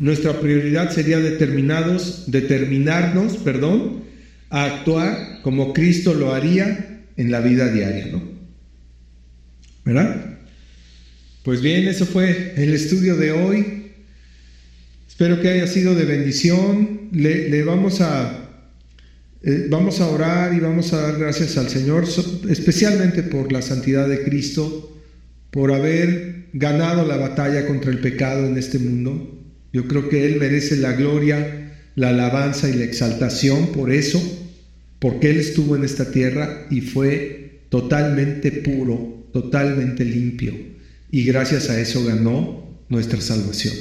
nuestra 0.00 0.40
prioridad 0.40 0.90
sería 0.90 1.20
determinados, 1.20 2.24
determinarnos, 2.26 3.36
perdón, 3.36 4.02
a 4.50 4.64
actuar 4.64 5.42
como 5.42 5.72
Cristo 5.72 6.12
lo 6.12 6.34
haría 6.34 7.04
en 7.16 7.30
la 7.30 7.40
vida 7.40 7.70
diaria, 7.70 8.06
¿no? 8.06 8.20
¿Verdad? 9.84 10.38
Pues 11.44 11.62
bien, 11.62 11.86
eso 11.86 12.04
fue 12.04 12.52
el 12.56 12.74
estudio 12.74 13.14
de 13.14 13.30
hoy. 13.30 13.92
Espero 15.06 15.40
que 15.40 15.50
haya 15.50 15.68
sido 15.68 15.94
de 15.94 16.04
bendición. 16.04 17.08
Le, 17.12 17.62
vamos 17.62 18.00
a 18.00 18.45
eh, 19.42 19.66
vamos 19.68 20.00
a 20.00 20.08
orar 20.08 20.54
y 20.54 20.60
vamos 20.60 20.92
a 20.92 21.02
dar 21.02 21.18
gracias 21.18 21.56
al 21.56 21.68
Señor, 21.68 22.04
especialmente 22.48 23.22
por 23.22 23.52
la 23.52 23.62
santidad 23.62 24.08
de 24.08 24.22
Cristo, 24.24 24.96
por 25.50 25.72
haber 25.72 26.46
ganado 26.52 27.06
la 27.06 27.16
batalla 27.16 27.66
contra 27.66 27.90
el 27.90 28.00
pecado 28.00 28.46
en 28.46 28.56
este 28.56 28.78
mundo. 28.78 29.42
Yo 29.72 29.86
creo 29.86 30.08
que 30.08 30.26
Él 30.26 30.38
merece 30.40 30.76
la 30.76 30.92
gloria, 30.92 31.74
la 31.94 32.10
alabanza 32.10 32.68
y 32.68 32.74
la 32.74 32.84
exaltación 32.84 33.72
por 33.72 33.92
eso, 33.92 34.20
porque 34.98 35.30
Él 35.30 35.38
estuvo 35.38 35.76
en 35.76 35.84
esta 35.84 36.10
tierra 36.10 36.66
y 36.70 36.80
fue 36.80 37.60
totalmente 37.68 38.52
puro, 38.52 39.28
totalmente 39.32 40.04
limpio, 40.04 40.54
y 41.10 41.24
gracias 41.24 41.68
a 41.68 41.78
eso 41.80 42.04
ganó 42.04 42.66
nuestra 42.88 43.20
salvación. 43.20 43.74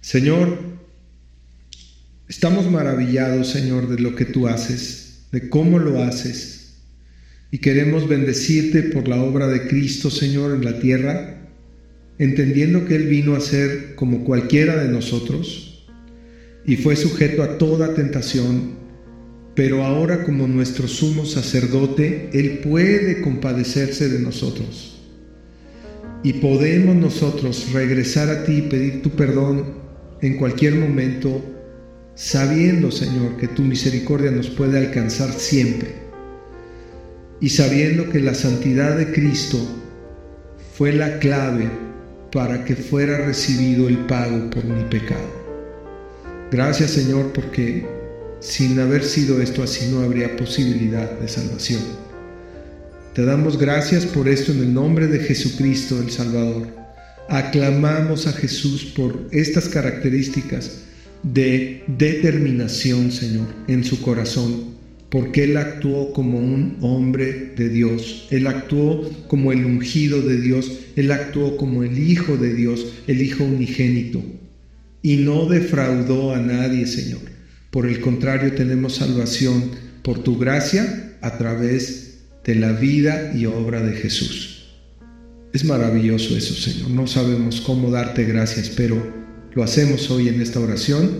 Señor, 0.00 0.69
Estamos 2.30 2.70
maravillados, 2.70 3.48
Señor, 3.48 3.88
de 3.88 3.98
lo 3.98 4.14
que 4.14 4.24
tú 4.24 4.46
haces, 4.46 5.24
de 5.32 5.48
cómo 5.48 5.80
lo 5.80 6.00
haces. 6.00 6.74
Y 7.50 7.58
queremos 7.58 8.08
bendecirte 8.08 8.84
por 8.84 9.08
la 9.08 9.20
obra 9.20 9.48
de 9.48 9.66
Cristo, 9.66 10.12
Señor, 10.12 10.54
en 10.54 10.64
la 10.64 10.78
tierra, 10.78 11.48
entendiendo 12.20 12.84
que 12.84 12.94
Él 12.94 13.08
vino 13.08 13.34
a 13.34 13.40
ser 13.40 13.96
como 13.96 14.22
cualquiera 14.22 14.80
de 14.80 14.88
nosotros 14.92 15.88
y 16.64 16.76
fue 16.76 16.94
sujeto 16.94 17.42
a 17.42 17.58
toda 17.58 17.94
tentación, 17.94 18.74
pero 19.56 19.82
ahora 19.82 20.22
como 20.22 20.46
nuestro 20.46 20.86
sumo 20.86 21.26
sacerdote, 21.26 22.30
Él 22.32 22.60
puede 22.60 23.22
compadecerse 23.22 24.08
de 24.08 24.20
nosotros. 24.20 25.00
Y 26.22 26.34
podemos 26.34 26.94
nosotros 26.94 27.72
regresar 27.72 28.28
a 28.28 28.44
ti 28.44 28.58
y 28.58 28.62
pedir 28.62 29.02
tu 29.02 29.10
perdón 29.10 29.64
en 30.22 30.36
cualquier 30.36 30.76
momento 30.76 31.56
sabiendo, 32.20 32.90
Señor, 32.90 33.38
que 33.38 33.48
tu 33.48 33.62
misericordia 33.62 34.30
nos 34.30 34.50
puede 34.50 34.76
alcanzar 34.76 35.32
siempre 35.32 35.94
y 37.40 37.48
sabiendo 37.48 38.10
que 38.10 38.20
la 38.20 38.34
santidad 38.34 38.98
de 38.98 39.10
Cristo 39.10 39.58
fue 40.76 40.92
la 40.92 41.18
clave 41.18 41.70
para 42.30 42.62
que 42.66 42.76
fuera 42.76 43.24
recibido 43.24 43.88
el 43.88 43.96
pago 44.00 44.50
por 44.50 44.62
mi 44.64 44.84
pecado. 44.84 45.24
Gracias, 46.52 46.90
Señor, 46.90 47.32
porque 47.32 47.88
sin 48.40 48.78
haber 48.78 49.02
sido 49.02 49.40
esto 49.40 49.62
así 49.62 49.90
no 49.90 50.02
habría 50.02 50.36
posibilidad 50.36 51.10
de 51.20 51.26
salvación. 51.26 51.80
Te 53.14 53.24
damos 53.24 53.56
gracias 53.56 54.04
por 54.04 54.28
esto 54.28 54.52
en 54.52 54.58
el 54.58 54.74
nombre 54.74 55.06
de 55.06 55.20
Jesucristo 55.20 55.98
el 55.98 56.10
Salvador. 56.10 56.66
Aclamamos 57.30 58.26
a 58.26 58.32
Jesús 58.32 58.92
por 58.94 59.26
estas 59.32 59.70
características 59.70 60.89
de 61.22 61.84
determinación, 61.86 63.12
Señor, 63.12 63.46
en 63.68 63.84
su 63.84 64.00
corazón, 64.00 64.70
porque 65.10 65.44
Él 65.44 65.56
actuó 65.56 66.12
como 66.12 66.38
un 66.38 66.78
hombre 66.80 67.52
de 67.56 67.68
Dios, 67.68 68.28
Él 68.30 68.46
actuó 68.46 69.08
como 69.28 69.52
el 69.52 69.64
ungido 69.64 70.22
de 70.22 70.40
Dios, 70.40 70.72
Él 70.96 71.10
actuó 71.10 71.56
como 71.56 71.82
el 71.82 71.98
Hijo 71.98 72.36
de 72.36 72.54
Dios, 72.54 72.86
el 73.06 73.22
Hijo 73.22 73.44
unigénito, 73.44 74.22
y 75.02 75.16
no 75.16 75.46
defraudó 75.46 76.34
a 76.34 76.38
nadie, 76.38 76.86
Señor. 76.86 77.20
Por 77.70 77.86
el 77.86 78.00
contrario, 78.00 78.52
tenemos 78.54 78.96
salvación 78.96 79.70
por 80.02 80.22
tu 80.22 80.38
gracia 80.38 81.16
a 81.20 81.38
través 81.38 82.18
de 82.44 82.54
la 82.54 82.72
vida 82.72 83.32
y 83.34 83.46
obra 83.46 83.82
de 83.82 83.92
Jesús. 83.92 84.68
Es 85.52 85.64
maravilloso 85.64 86.36
eso, 86.36 86.54
Señor. 86.54 86.90
No 86.90 87.06
sabemos 87.06 87.60
cómo 87.60 87.90
darte 87.90 88.24
gracias, 88.24 88.70
pero 88.70 89.19
lo 89.54 89.62
hacemos 89.62 90.10
hoy 90.10 90.28
en 90.28 90.40
esta 90.40 90.60
oración 90.60 91.10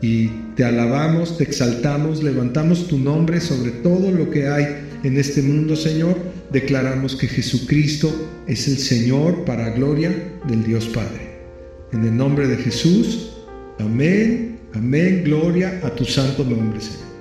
y 0.00 0.28
te 0.56 0.64
alabamos, 0.64 1.38
te 1.38 1.44
exaltamos, 1.44 2.22
levantamos 2.22 2.88
tu 2.88 2.98
nombre 2.98 3.40
sobre 3.40 3.70
todo 3.70 4.10
lo 4.10 4.30
que 4.30 4.48
hay 4.48 4.66
en 5.04 5.16
este 5.16 5.42
mundo, 5.42 5.76
Señor. 5.76 6.16
Declaramos 6.50 7.16
que 7.16 7.28
Jesucristo 7.28 8.12
es 8.46 8.68
el 8.68 8.78
Señor 8.78 9.44
para 9.44 9.70
gloria 9.70 10.12
del 10.48 10.64
Dios 10.64 10.86
Padre. 10.88 11.32
En 11.92 12.04
el 12.04 12.16
nombre 12.16 12.46
de 12.48 12.56
Jesús, 12.56 13.30
amén, 13.78 14.58
amén, 14.74 15.22
gloria 15.24 15.80
a 15.82 15.94
tu 15.94 16.04
santo 16.04 16.44
nombre, 16.44 16.80
Señor. 16.80 17.11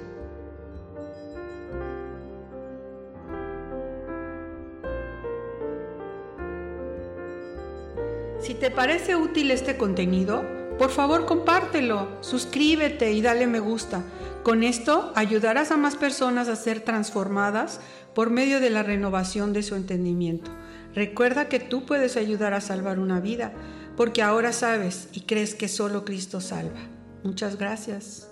Si 8.42 8.56
te 8.56 8.72
parece 8.72 9.16
útil 9.16 9.52
este 9.52 9.78
contenido, 9.78 10.44
por 10.80 10.90
favor 10.90 11.28
compártelo, 11.28 12.08
suscríbete 12.22 13.12
y 13.12 13.22
dale 13.22 13.46
me 13.46 13.60
gusta. 13.60 14.04
Con 14.42 14.64
esto 14.64 15.14
ayudarás 15.16 15.70
a 15.70 15.78
más 15.78 15.96
personas 15.96 16.48
a 16.48 16.56
ser 16.56 16.80
transformadas 16.80 17.80
por 18.16 18.32
medio 18.32 18.60
de 18.60 18.72
la 18.72 18.82
renovación 18.82 19.54
de 19.54 19.62
su 19.62 19.76
entendimiento. 19.76 20.50
Recuerda 20.96 21.50
que 21.50 21.60
tú 21.60 21.86
puedes 21.86 22.18
ayudar 22.18 22.56
a 22.56 22.62
salvar 22.62 22.98
una 22.98 23.20
vida, 23.20 23.54
porque 23.96 24.24
ahora 24.24 24.54
sabes 24.54 25.10
y 25.14 25.22
crees 25.22 25.54
que 25.54 25.68
solo 25.68 26.04
Cristo 26.04 26.42
salva. 26.42 26.80
Muchas 27.24 27.58
gracias. 27.58 28.28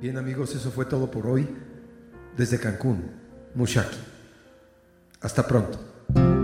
Bien 0.00 0.16
amigos, 0.16 0.54
eso 0.54 0.70
fue 0.70 0.84
todo 0.84 1.10
por 1.10 1.26
hoy 1.26 1.48
desde 2.36 2.60
Cancún, 2.60 3.10
Mushaki. 3.56 3.98
Hasta 5.20 5.44
pronto. 5.44 6.37